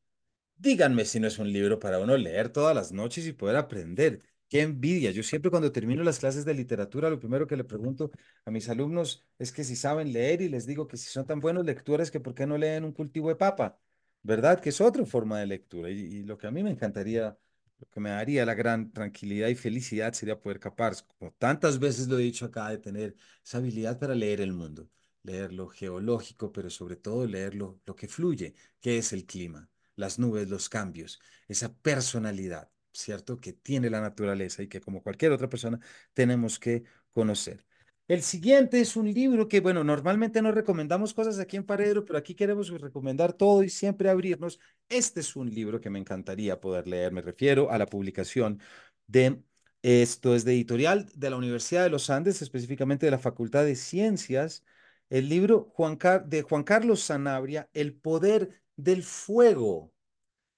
Díganme 0.55 1.03
si 1.03 1.19
no 1.19 1.27
es 1.27 1.37
un 1.37 1.51
libro 1.51 1.79
para 1.79 1.99
uno 1.99 2.15
leer 2.15 2.47
todas 2.49 2.73
las 2.73 2.93
noches 2.93 3.27
y 3.27 3.33
poder 3.33 3.57
aprender. 3.57 4.21
Qué 4.51 4.61
envidia. 4.61 5.11
Yo 5.11 5.23
siempre 5.23 5.49
cuando 5.49 5.71
termino 5.71 6.03
las 6.03 6.19
clases 6.19 6.43
de 6.43 6.53
literatura, 6.53 7.09
lo 7.09 7.19
primero 7.19 7.47
que 7.47 7.55
le 7.55 7.63
pregunto 7.63 8.11
a 8.43 8.51
mis 8.51 8.67
alumnos 8.67 9.23
es 9.39 9.49
que 9.53 9.63
si 9.63 9.77
saben 9.77 10.11
leer 10.11 10.41
y 10.41 10.49
les 10.49 10.65
digo 10.65 10.87
que 10.89 10.97
si 10.97 11.09
son 11.09 11.25
tan 11.25 11.39
buenos 11.39 11.65
lectores, 11.65 12.11
que 12.11 12.19
por 12.19 12.35
qué 12.35 12.45
no 12.45 12.57
leen 12.57 12.83
un 12.83 12.91
cultivo 12.91 13.29
de 13.29 13.37
papa, 13.37 13.79
¿verdad? 14.23 14.59
Que 14.59 14.69
es 14.69 14.81
otra 14.81 15.05
forma 15.05 15.39
de 15.39 15.45
lectura. 15.47 15.89
Y, 15.89 16.23
lo 16.23 16.37
que 16.37 16.47
a 16.47 16.51
mí 16.51 16.63
me 16.63 16.71
encantaría, 16.71 17.37
lo 17.79 17.87
que 17.89 17.99
me 18.01 18.09
daría 18.09 18.45
la 18.45 18.53
gran 18.53 18.91
tranquilidad 18.91 19.47
y 19.47 19.55
felicidad 19.55 20.11
sería 20.13 20.39
poder 20.41 20.59
capaz, 20.59 21.03
como 21.03 21.31
tantas 21.37 21.79
veces 21.79 22.09
lo 22.09 22.19
he 22.19 22.23
dicho 22.23 22.45
acá, 22.45 22.69
de 22.69 22.77
tener 22.79 23.15
esa 23.45 23.59
habilidad 23.59 23.99
para 23.99 24.15
leer 24.15 24.41
el 24.41 24.51
mundo, 24.51 24.89
leer 25.23 25.53
lo 25.53 25.69
geológico, 25.69 26.51
pero 26.51 26.69
sobre 26.69 26.97
todo 26.97 27.25
leer 27.25 27.55
lo 27.55 27.79
que 27.95 28.07
fluye, 28.09 28.53
que 28.81 28.97
es 28.97 29.13
el 29.13 29.25
clima 29.25 29.69
las 29.95 30.19
nubes, 30.19 30.49
los 30.49 30.69
cambios, 30.69 31.19
esa 31.47 31.73
personalidad, 31.73 32.69
¿cierto? 32.93 33.39
Que 33.39 33.53
tiene 33.53 33.89
la 33.89 34.01
naturaleza 34.01 34.63
y 34.63 34.67
que 34.67 34.81
como 34.81 35.01
cualquier 35.03 35.31
otra 35.31 35.49
persona 35.49 35.79
tenemos 36.13 36.59
que 36.59 36.83
conocer. 37.13 37.65
El 38.07 38.21
siguiente 38.23 38.81
es 38.81 38.97
un 38.97 39.13
libro 39.13 39.47
que, 39.47 39.61
bueno, 39.61 39.83
normalmente 39.85 40.41
no 40.41 40.51
recomendamos 40.51 41.13
cosas 41.13 41.39
aquí 41.39 41.55
en 41.55 41.65
Paredro, 41.65 42.03
pero 42.03 42.19
aquí 42.19 42.35
queremos 42.35 42.69
recomendar 42.69 43.31
todo 43.33 43.63
y 43.63 43.69
siempre 43.69 44.09
abrirnos. 44.09 44.59
Este 44.89 45.21
es 45.21 45.35
un 45.37 45.49
libro 45.49 45.79
que 45.79 45.89
me 45.89 45.99
encantaría 45.99 46.59
poder 46.59 46.87
leer. 46.87 47.13
Me 47.13 47.21
refiero 47.21 47.71
a 47.71 47.77
la 47.77 47.85
publicación 47.85 48.59
de, 49.07 49.41
esto 49.81 50.35
es 50.35 50.43
de 50.45 50.53
editorial 50.53 51.07
de 51.15 51.29
la 51.29 51.37
Universidad 51.37 51.83
de 51.83 51.89
los 51.89 52.09
Andes, 52.09 52.41
específicamente 52.41 53.05
de 53.05 53.11
la 53.11 53.19
Facultad 53.19 53.63
de 53.63 53.75
Ciencias, 53.77 54.65
el 55.09 55.29
libro 55.29 55.69
Juan 55.73 55.97
de 56.25 56.41
Juan 56.41 56.63
Carlos 56.63 57.01
Sanabria, 57.03 57.69
El 57.73 57.93
poder 57.95 58.61
del 58.75 59.03
fuego, 59.03 59.93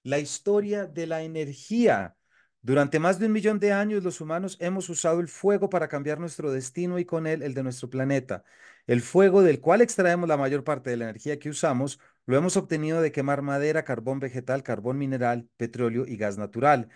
la 0.02 0.18
historia 0.18 0.86
de 0.86 1.06
la 1.06 1.22
energía. 1.22 2.16
Durante 2.64 2.98
más 2.98 3.18
de 3.18 3.26
un 3.26 3.32
millón 3.32 3.60
de 3.60 3.72
años 3.72 4.02
los 4.02 4.22
humanos 4.22 4.56
hemos 4.58 4.88
usado 4.88 5.20
el 5.20 5.28
fuego 5.28 5.68
para 5.68 5.86
cambiar 5.88 6.18
nuestro 6.18 6.50
destino 6.50 6.98
y 6.98 7.04
con 7.04 7.26
él 7.26 7.42
el 7.42 7.52
de 7.52 7.62
nuestro 7.62 7.90
planeta. 7.90 8.42
El 8.86 9.02
fuego 9.02 9.42
del 9.42 9.60
cual 9.60 9.82
extraemos 9.82 10.28
la 10.30 10.38
mayor 10.38 10.64
parte 10.64 10.88
de 10.88 10.96
la 10.96 11.04
energía 11.04 11.38
que 11.38 11.50
usamos 11.50 12.00
lo 12.26 12.38
hemos 12.38 12.56
obtenido 12.56 13.02
de 13.02 13.12
quemar 13.12 13.42
madera, 13.42 13.84
carbón 13.84 14.18
vegetal, 14.18 14.62
carbón 14.62 14.96
mineral, 14.96 15.46
petróleo 15.58 16.06
y 16.06 16.16
gas 16.16 16.38
natural. 16.38 16.88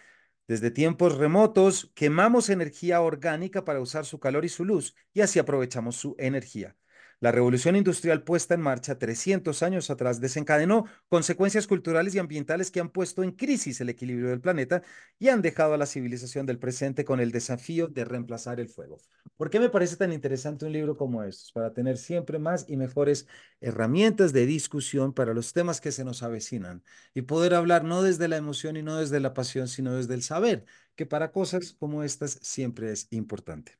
Desde 0.46 0.70
tiempos 0.70 1.18
remotos 1.18 1.92
quemamos 1.94 2.48
energía 2.48 3.02
orgánica 3.02 3.64
para 3.64 3.80
usar 3.80 4.06
su 4.06 4.20
calor 4.20 4.44
y 4.46 4.48
su 4.48 4.64
luz 4.64 4.94
y 5.12 5.20
así 5.20 5.38
aprovechamos 5.38 5.96
su 5.96 6.16
energía. 6.18 6.76
La 7.20 7.32
revolución 7.32 7.74
industrial 7.74 8.22
puesta 8.22 8.54
en 8.54 8.60
marcha 8.60 8.96
300 8.96 9.64
años 9.64 9.90
atrás 9.90 10.20
desencadenó 10.20 10.84
consecuencias 11.08 11.66
culturales 11.66 12.14
y 12.14 12.20
ambientales 12.20 12.70
que 12.70 12.78
han 12.78 12.90
puesto 12.90 13.24
en 13.24 13.32
crisis 13.32 13.80
el 13.80 13.88
equilibrio 13.88 14.28
del 14.28 14.40
planeta 14.40 14.82
y 15.18 15.28
han 15.28 15.42
dejado 15.42 15.74
a 15.74 15.78
la 15.78 15.86
civilización 15.86 16.46
del 16.46 16.60
presente 16.60 17.04
con 17.04 17.18
el 17.18 17.32
desafío 17.32 17.88
de 17.88 18.04
reemplazar 18.04 18.60
el 18.60 18.68
fuego. 18.68 18.98
¿Por 19.36 19.50
qué 19.50 19.58
me 19.58 19.68
parece 19.68 19.96
tan 19.96 20.12
interesante 20.12 20.64
un 20.64 20.72
libro 20.72 20.96
como 20.96 21.24
estos? 21.24 21.50
Para 21.50 21.72
tener 21.72 21.98
siempre 21.98 22.38
más 22.38 22.66
y 22.68 22.76
mejores 22.76 23.26
herramientas 23.60 24.32
de 24.32 24.46
discusión 24.46 25.12
para 25.12 25.34
los 25.34 25.52
temas 25.52 25.80
que 25.80 25.90
se 25.90 26.04
nos 26.04 26.22
avecinan 26.22 26.84
y 27.14 27.22
poder 27.22 27.54
hablar 27.54 27.82
no 27.82 28.02
desde 28.02 28.28
la 28.28 28.36
emoción 28.36 28.76
y 28.76 28.82
no 28.84 28.96
desde 28.96 29.18
la 29.18 29.34
pasión, 29.34 29.66
sino 29.66 29.94
desde 29.94 30.14
el 30.14 30.22
saber, 30.22 30.66
que 30.94 31.04
para 31.04 31.32
cosas 31.32 31.72
como 31.80 32.04
estas 32.04 32.38
siempre 32.42 32.92
es 32.92 33.08
importante. 33.10 33.76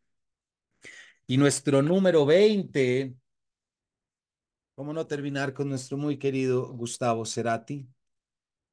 Y 1.27 1.37
nuestro 1.37 1.83
número 1.83 2.25
20, 2.27 3.15
¿cómo 4.79 4.93
no 4.93 5.09
terminar 5.09 5.55
con 5.55 5.69
nuestro 5.69 5.97
muy 5.99 6.19
querido 6.19 6.69
Gustavo 6.73 7.27
Cerati 7.27 7.89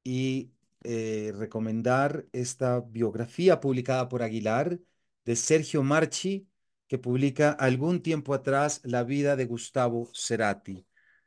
y 0.04 0.52
eh, 0.84 1.32
recomendar 1.34 2.26
esta 2.32 2.80
biografía 2.80 3.58
publicada 3.60 4.08
por 4.08 4.22
Aguilar 4.22 4.78
de 5.24 5.34
Sergio 5.34 5.82
Marchi, 5.82 6.46
que 6.86 6.98
publica 6.98 7.50
algún 7.50 8.02
tiempo 8.02 8.34
atrás 8.34 8.80
la 8.84 9.02
vida 9.02 9.34
de 9.34 9.46
Gustavo 9.46 10.08
Cerati? 10.14 10.86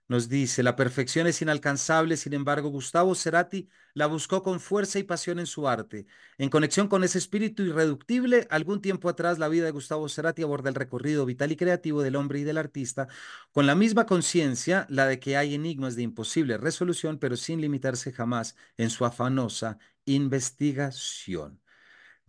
Nos 0.10 0.28
dice, 0.28 0.64
la 0.64 0.76
perfección 0.76 1.28
es 1.28 1.40
inalcanzable, 1.44 2.18
sin 2.18 2.34
embargo, 2.34 2.70
Gustavo 2.70 3.14
Cerati 3.14 3.70
la 3.94 4.08
buscó 4.08 4.42
con 4.42 4.60
fuerza 4.60 4.98
y 4.98 5.04
pasión 5.04 5.38
en 5.38 5.46
su 5.46 5.68
arte. 5.68 6.08
En 6.40 6.50
conexión 6.50 6.88
con 6.88 7.04
ese 7.04 7.20
espíritu 7.20 7.62
irreductible, 7.64 8.48
algún 8.50 8.82
tiempo 8.82 9.08
atrás 9.08 9.38
la 9.38 9.48
vida 9.50 9.66
de 9.66 9.72
Gustavo 9.72 10.10
Cerati 10.10 10.42
aborda 10.42 10.70
el 10.70 10.76
recorrido 10.76 11.28
vital 11.28 11.52
y 11.52 11.56
creativo 11.58 12.02
del 12.02 12.16
hombre 12.16 12.40
y 12.40 12.44
del 12.44 12.58
artista 12.58 13.08
con 13.52 13.68
la 13.68 13.76
misma 13.76 14.08
conciencia, 14.08 14.88
la 14.90 15.06
de 15.06 15.20
que 15.20 15.38
hay 15.38 15.54
enigmas 15.54 15.96
de 15.96 16.02
imposible 16.04 16.58
resolución, 16.58 17.20
pero 17.20 17.38
sin 17.38 17.62
limitarse 17.62 18.12
jamás 18.12 18.56
en 18.78 18.90
su 18.90 19.06
afanosa 19.06 19.78
investigación. 20.06 21.62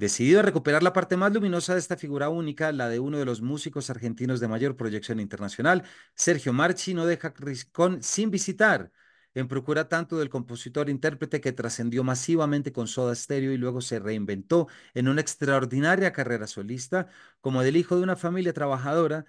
Decidido 0.01 0.41
a 0.41 0.43
recuperar 0.43 0.83
la 0.83 0.95
parte 0.95 1.19
más 1.19 1.31
luminosa 1.31 1.75
de 1.75 1.79
esta 1.79 1.95
figura 1.95 2.31
única, 2.31 2.73
la 2.73 2.89
de 2.89 2.99
uno 2.99 3.19
de 3.19 3.27
los 3.27 3.43
músicos 3.43 3.91
argentinos 3.91 4.41
de 4.41 4.49
mayor 4.49 4.75
proyección 4.75 5.21
internacional, 5.21 5.85
Sergio 6.15 6.55
Marchi 6.55 6.95
no 6.95 7.05
deja 7.05 7.35
Riscón 7.37 8.03
sin 8.03 8.31
visitar, 8.31 8.91
en 9.35 9.47
procura 9.47 9.91
tanto 9.91 10.19
del 10.19 10.31
compositor-intérprete 10.31 11.43
que 11.43 11.53
trascendió 11.53 12.03
masivamente 12.03 12.73
con 12.73 12.87
Soda 12.89 13.15
Stereo 13.15 13.53
y 13.53 13.59
luego 13.59 13.83
se 13.83 13.99
reinventó 13.99 14.69
en 14.95 15.07
una 15.07 15.21
extraordinaria 15.21 16.13
carrera 16.13 16.47
solista, 16.47 17.09
como 17.43 17.63
del 17.63 17.77
hijo 17.77 17.97
de 17.97 18.03
una 18.03 18.17
familia 18.17 18.55
trabajadora 18.55 19.27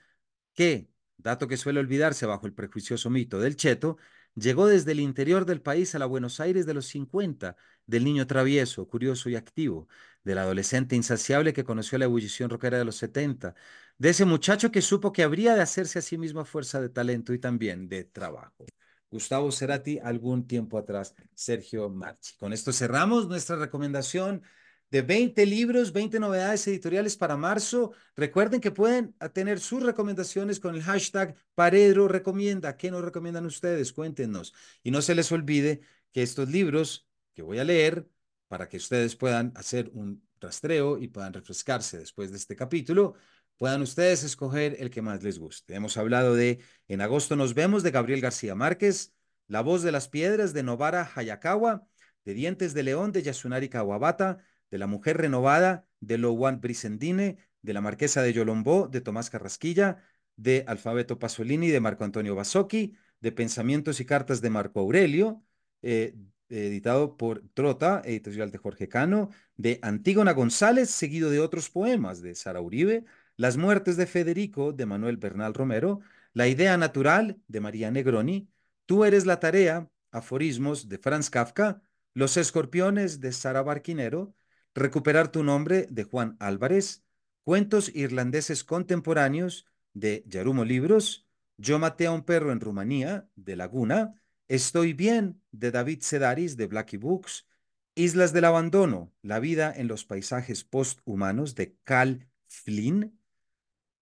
que, 0.53 0.89
dato 1.17 1.49
que 1.49 1.57
suele 1.57 1.81
olvidarse 1.81 2.25
bajo 2.25 2.47
el 2.47 2.53
prejuicioso 2.53 3.10
mito 3.10 3.39
del 3.41 3.57
cheto, 3.57 3.97
llegó 4.36 4.67
desde 4.67 4.93
el 4.93 5.01
interior 5.01 5.45
del 5.45 5.62
país 5.62 5.95
a 5.95 5.99
la 5.99 6.05
Buenos 6.05 6.39
Aires 6.39 6.65
de 6.65 6.73
los 6.73 6.86
50, 6.88 7.57
del 7.86 8.03
niño 8.05 8.27
travieso, 8.27 8.88
curioso 8.88 9.29
y 9.29 9.36
activo, 9.36 9.88
del 10.23 10.38
adolescente 10.38 10.95
insaciable 10.95 11.53
que 11.53 11.63
conoció 11.63 11.97
la 11.97 12.05
ebullición 12.05 12.49
rockera 12.49 12.77
de 12.77 12.86
los 12.86 12.95
70, 12.97 13.55
de 13.97 14.10
ese 14.10 14.25
muchacho 14.25 14.71
que 14.71 14.81
supo 14.81 15.12
que 15.12 15.23
habría 15.23 15.55
de 15.55 15.62
hacerse 15.62 15.99
a 15.99 16.01
sí 16.01 16.17
mismo 16.17 16.41
a 16.41 16.45
fuerza 16.45 16.81
de 16.81 16.89
talento 16.89 17.34
y 17.34 17.39
también 17.39 17.88
de 17.88 18.03
trabajo. 18.03 18.65
Gustavo 19.12 19.51
Cerati, 19.51 19.99
algún 19.99 20.47
tiempo 20.47 20.77
atrás, 20.77 21.13
Sergio 21.34 21.89
Marchi. 21.89 22.38
Con 22.38 22.53
esto 22.53 22.71
cerramos 22.71 23.27
nuestra 23.27 23.57
recomendación 23.57 24.41
de 24.89 25.01
20 25.01 25.45
libros, 25.45 25.93
20 25.93 26.19
novedades 26.19 26.67
editoriales 26.67 27.17
para 27.17 27.38
marzo. 27.38 27.93
Recuerden 28.15 28.62
que 28.62 28.71
pueden 28.71 29.13
tener 29.34 29.60
sus 29.60 29.84
recomendaciones 29.84 30.60
con 30.60 30.75
el 30.75 30.84
hashtag 30.84 31.36
Paredro 31.55 32.07
Recomienda. 32.07 32.77
¿Qué 32.77 32.91
nos 32.91 33.03
recomiendan 33.03 33.45
ustedes? 33.45 33.93
Cuéntenos. 33.93 34.53
Y 34.84 34.91
no 34.91 35.01
se 35.01 35.15
les 35.15 35.31
olvide 35.31 35.81
que 36.12 36.23
estos 36.23 36.49
libros 36.49 37.07
que 37.34 37.41
voy 37.41 37.60
a 37.60 37.63
leer 37.63 38.07
para 38.51 38.67
que 38.67 38.75
ustedes 38.75 39.15
puedan 39.15 39.53
hacer 39.55 39.89
un 39.93 40.27
rastreo 40.41 40.97
y 40.97 41.07
puedan 41.07 41.31
refrescarse 41.31 41.97
después 41.97 42.31
de 42.31 42.37
este 42.37 42.57
capítulo, 42.57 43.13
puedan 43.55 43.81
ustedes 43.81 44.25
escoger 44.25 44.75
el 44.81 44.89
que 44.89 45.01
más 45.01 45.23
les 45.23 45.39
guste. 45.39 45.73
Hemos 45.73 45.95
hablado 45.95 46.35
de 46.35 46.59
En 46.89 46.99
agosto 46.99 47.37
nos 47.37 47.53
vemos 47.53 47.81
de 47.81 47.91
Gabriel 47.91 48.19
García 48.19 48.53
Márquez, 48.53 49.13
La 49.47 49.61
voz 49.61 49.83
de 49.83 49.93
las 49.93 50.09
piedras 50.09 50.51
de 50.51 50.63
Novara 50.63 51.09
Hayakawa, 51.15 51.87
de 52.25 52.33
Dientes 52.33 52.73
de 52.73 52.83
León 52.83 53.13
de 53.13 53.23
Yasunari 53.23 53.69
Kawabata, 53.69 54.39
de 54.69 54.77
La 54.77 54.87
mujer 54.87 55.15
renovada 55.15 55.87
de 56.01 56.17
Lowan 56.17 56.59
Brisendine, 56.59 57.37
de 57.61 57.73
La 57.73 57.79
marquesa 57.79 58.21
de 58.21 58.33
Yolombó 58.33 58.89
de 58.89 58.99
Tomás 58.99 59.29
Carrasquilla, 59.29 60.03
de 60.35 60.65
Alfabeto 60.67 61.19
Pasolini 61.19 61.69
de 61.69 61.79
Marco 61.79 62.03
Antonio 62.03 62.35
Basocchi, 62.35 62.97
de 63.21 63.31
Pensamientos 63.31 64.01
y 64.01 64.05
cartas 64.05 64.41
de 64.41 64.49
Marco 64.49 64.81
Aurelio, 64.81 65.41
eh, 65.81 66.15
editado 66.51 67.17
por 67.17 67.43
Trota, 67.53 68.01
editorial 68.05 68.51
de 68.51 68.57
Jorge 68.57 68.87
Cano, 68.89 69.29
de 69.57 69.79
Antígona 69.81 70.33
González, 70.33 70.89
seguido 70.89 71.29
de 71.29 71.39
otros 71.39 71.69
poemas 71.69 72.21
de 72.21 72.35
Sara 72.35 72.61
Uribe, 72.61 73.05
Las 73.37 73.57
muertes 73.57 73.97
de 73.97 74.07
Federico, 74.07 74.73
de 74.73 74.85
Manuel 74.85 75.17
Bernal 75.17 75.53
Romero, 75.53 76.01
La 76.33 76.47
idea 76.47 76.77
natural, 76.77 77.39
de 77.47 77.59
María 77.61 77.91
Negroni, 77.91 78.49
Tú 78.85 79.05
eres 79.05 79.25
la 79.25 79.39
tarea, 79.39 79.89
aforismos, 80.11 80.89
de 80.89 80.97
Franz 80.97 81.29
Kafka, 81.29 81.81
Los 82.13 82.37
escorpiones, 82.37 83.19
de 83.19 83.31
Sara 83.31 83.61
Barquinero, 83.61 84.35
Recuperar 84.73 85.31
tu 85.31 85.43
nombre, 85.43 85.87
de 85.89 86.03
Juan 86.03 86.37
Álvarez, 86.39 87.03
Cuentos 87.43 87.91
irlandeses 87.95 88.63
contemporáneos, 88.63 89.65
de 89.93 90.23
Yarumo 90.27 90.65
Libros, 90.65 91.27
Yo 91.57 91.79
maté 91.79 92.07
a 92.07 92.11
un 92.11 92.23
perro 92.23 92.51
en 92.51 92.59
Rumanía, 92.59 93.29
de 93.35 93.55
Laguna, 93.55 94.20
Estoy 94.51 94.91
bien, 94.91 95.41
de 95.53 95.71
David 95.71 96.01
Sedaris, 96.01 96.57
de 96.57 96.67
Blackie 96.67 96.97
Books. 96.97 97.47
Islas 97.95 98.33
del 98.33 98.43
Abandono, 98.43 99.13
la 99.21 99.39
vida 99.39 99.73
en 99.73 99.87
los 99.87 100.03
paisajes 100.03 100.65
posthumanos, 100.65 101.55
de 101.55 101.77
Cal 101.85 102.27
Flynn. 102.49 103.17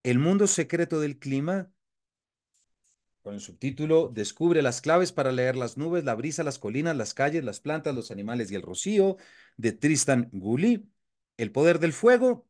El 0.02 0.18
mundo 0.18 0.48
secreto 0.48 1.00
del 1.02 1.20
clima, 1.20 1.72
con 3.22 3.36
el 3.36 3.42
subtítulo 3.42 4.10
Descubre 4.12 4.64
las 4.64 4.82
claves 4.82 5.12
para 5.12 5.32
leer 5.32 5.56
las 5.56 5.78
nubes, 5.78 6.04
la 6.04 6.16
brisa, 6.16 6.42
las 6.42 6.58
colinas, 6.58 6.98
las 6.98 7.14
calles, 7.14 7.44
las 7.44 7.60
plantas, 7.60 7.94
los 7.94 8.10
animales 8.10 8.50
y 8.50 8.56
el 8.56 8.64
rocío, 8.64 9.18
de 9.56 9.72
Tristan 9.74 10.30
Gully. 10.32 10.90
El 11.38 11.52
poder 11.52 11.78
del 11.78 11.94
fuego, 11.94 12.48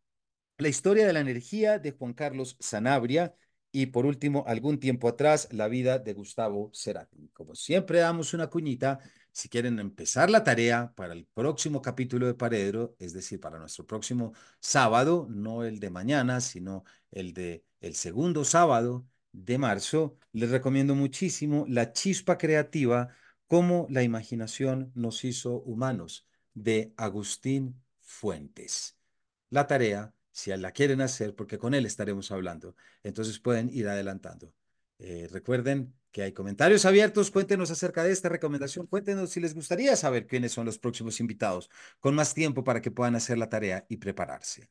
la 0.58 0.70
historia 0.70 1.06
de 1.06 1.12
la 1.12 1.20
energía, 1.20 1.80
de 1.80 1.92
Juan 1.92 2.14
Carlos 2.14 2.56
Sanabria. 2.62 3.36
Y 3.72 3.88
por 3.88 4.06
último, 4.06 4.44
algún 4.48 4.80
tiempo 4.80 5.08
atrás, 5.08 5.48
la 5.52 5.68
vida 5.68 6.00
de 6.00 6.14
Gustavo 6.14 6.72
Cerati. 6.74 7.30
Como 7.34 7.54
siempre 7.56 8.00
damos 8.00 8.34
una 8.34 8.48
cuñita, 8.48 9.00
si 9.32 9.48
quieren 9.48 9.80
empezar 9.80 10.30
la 10.30 10.44
tarea 10.44 10.92
para 10.96 11.14
el 11.14 11.26
próximo 11.26 11.82
capítulo 11.82 12.26
de 12.26 12.34
Paredro, 12.34 12.96
es 13.00 13.14
decir, 13.14 13.40
para 13.40 13.60
nuestro 13.60 13.86
próximo 13.86 14.34
sábado, 14.60 15.28
no 15.30 15.64
el 15.64 15.80
de 15.80 15.90
mañana, 15.92 16.42
sino 16.42 16.84
el 17.12 17.34
de 17.34 17.64
el 17.82 17.96
segundo 17.96 18.44
sábado 18.44 19.06
de 19.32 19.58
marzo, 19.58 20.18
les 20.34 20.50
recomiendo 20.50 20.96
muchísimo 20.96 21.66
La 21.68 21.94
chispa 21.94 22.38
creativa, 22.38 23.10
como 23.48 23.88
la 23.90 24.04
imaginación 24.04 24.92
nos 24.96 25.24
hizo 25.24 25.62
humanos, 25.62 26.28
de 26.54 26.94
Agustín 26.98 27.82
Fuentes. 28.02 28.98
La 29.50 29.68
tarea 29.68 30.14
si 30.32 30.56
la 30.56 30.72
quieren 30.72 31.02
hacer, 31.02 31.36
porque 31.36 31.58
con 31.58 31.74
él 31.74 31.86
estaremos 31.86 32.32
hablando. 32.32 32.76
Entonces 33.04 33.40
pueden 33.40 33.70
ir 33.70 33.88
adelantando. 33.88 34.54
Eh, 35.00 35.28
recuerden 35.32 35.94
que 36.12 36.24
hay 36.24 36.34
comentarios 36.34 36.86
abiertos. 36.86 37.32
Cuéntenos 37.32 37.72
acerca 37.72 38.04
de 38.04 38.12
esta 38.12 38.30
recomendación. 38.30 38.88
Cuéntenos 38.88 39.32
si 39.32 39.40
les 39.40 39.54
gustaría 39.54 39.96
saber 39.96 40.28
quiénes 40.28 40.52
son 40.52 40.66
los 40.66 40.80
próximos 40.80 41.20
invitados, 41.20 41.70
con 42.00 42.16
más 42.16 42.34
tiempo 42.34 42.64
para 42.64 42.82
que 42.82 42.92
puedan 42.92 43.16
hacer 43.16 43.38
la 43.38 43.50
tarea 43.50 43.86
y 43.90 43.98
prepararse. 43.98 44.70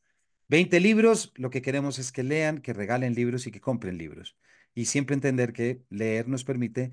20 0.48 0.80
libros, 0.80 1.32
lo 1.36 1.50
que 1.50 1.62
queremos 1.62 1.98
es 1.98 2.12
que 2.12 2.22
lean, 2.22 2.58
que 2.58 2.72
regalen 2.72 3.14
libros 3.14 3.46
y 3.46 3.50
que 3.50 3.60
compren 3.60 3.98
libros. 3.98 4.36
Y 4.74 4.86
siempre 4.86 5.14
entender 5.14 5.52
que 5.52 5.82
leer 5.90 6.28
nos 6.28 6.44
permite 6.44 6.92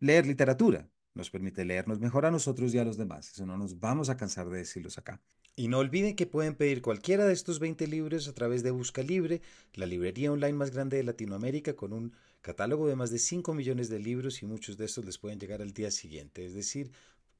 leer 0.00 0.26
literatura, 0.26 0.88
nos 1.14 1.30
permite 1.30 1.64
leernos 1.64 2.00
mejor 2.00 2.26
a 2.26 2.30
nosotros 2.30 2.74
y 2.74 2.78
a 2.78 2.84
los 2.84 2.96
demás. 2.96 3.30
Eso 3.30 3.46
no 3.46 3.56
nos 3.56 3.78
vamos 3.78 4.10
a 4.10 4.16
cansar 4.16 4.48
de 4.48 4.58
decirlos 4.58 4.98
acá. 4.98 5.20
Y 5.56 5.68
no 5.68 5.78
olviden 5.78 6.16
que 6.16 6.26
pueden 6.26 6.56
pedir 6.56 6.82
cualquiera 6.82 7.26
de 7.26 7.32
estos 7.32 7.60
20 7.60 7.86
libros 7.86 8.26
a 8.26 8.34
través 8.34 8.64
de 8.64 8.72
Busca 8.72 9.02
Libre, 9.02 9.40
la 9.74 9.86
librería 9.86 10.32
online 10.32 10.54
más 10.54 10.72
grande 10.72 10.96
de 10.96 11.04
Latinoamérica, 11.04 11.74
con 11.76 11.92
un 11.92 12.12
catálogo 12.40 12.88
de 12.88 12.96
más 12.96 13.10
de 13.10 13.20
5 13.20 13.54
millones 13.54 13.88
de 13.88 14.00
libros 14.00 14.42
y 14.42 14.46
muchos 14.46 14.76
de 14.76 14.86
estos 14.86 15.04
les 15.04 15.16
pueden 15.16 15.38
llegar 15.38 15.62
al 15.62 15.72
día 15.72 15.92
siguiente. 15.92 16.44
Es 16.44 16.54
decir, 16.54 16.90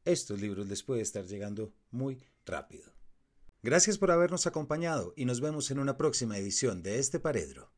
estos 0.05 0.41
libros 0.41 0.69
les 0.69 0.85
puede 0.85 1.03
estar 1.03 1.25
llegando 1.25 1.73
muy 1.91 2.21
rápido. 2.47 2.85
Gracias 3.63 3.99
por 3.99 4.13
habernos 4.13 4.47
acompañado 4.47 5.13
y 5.17 5.25
nos 5.25 5.41
vemos 5.41 5.71
en 5.73 5.81
una 5.81 5.97
próxima 5.97 6.39
edición 6.39 6.83
de 6.83 7.01
este 7.01 7.19
Paredro. 7.19 7.73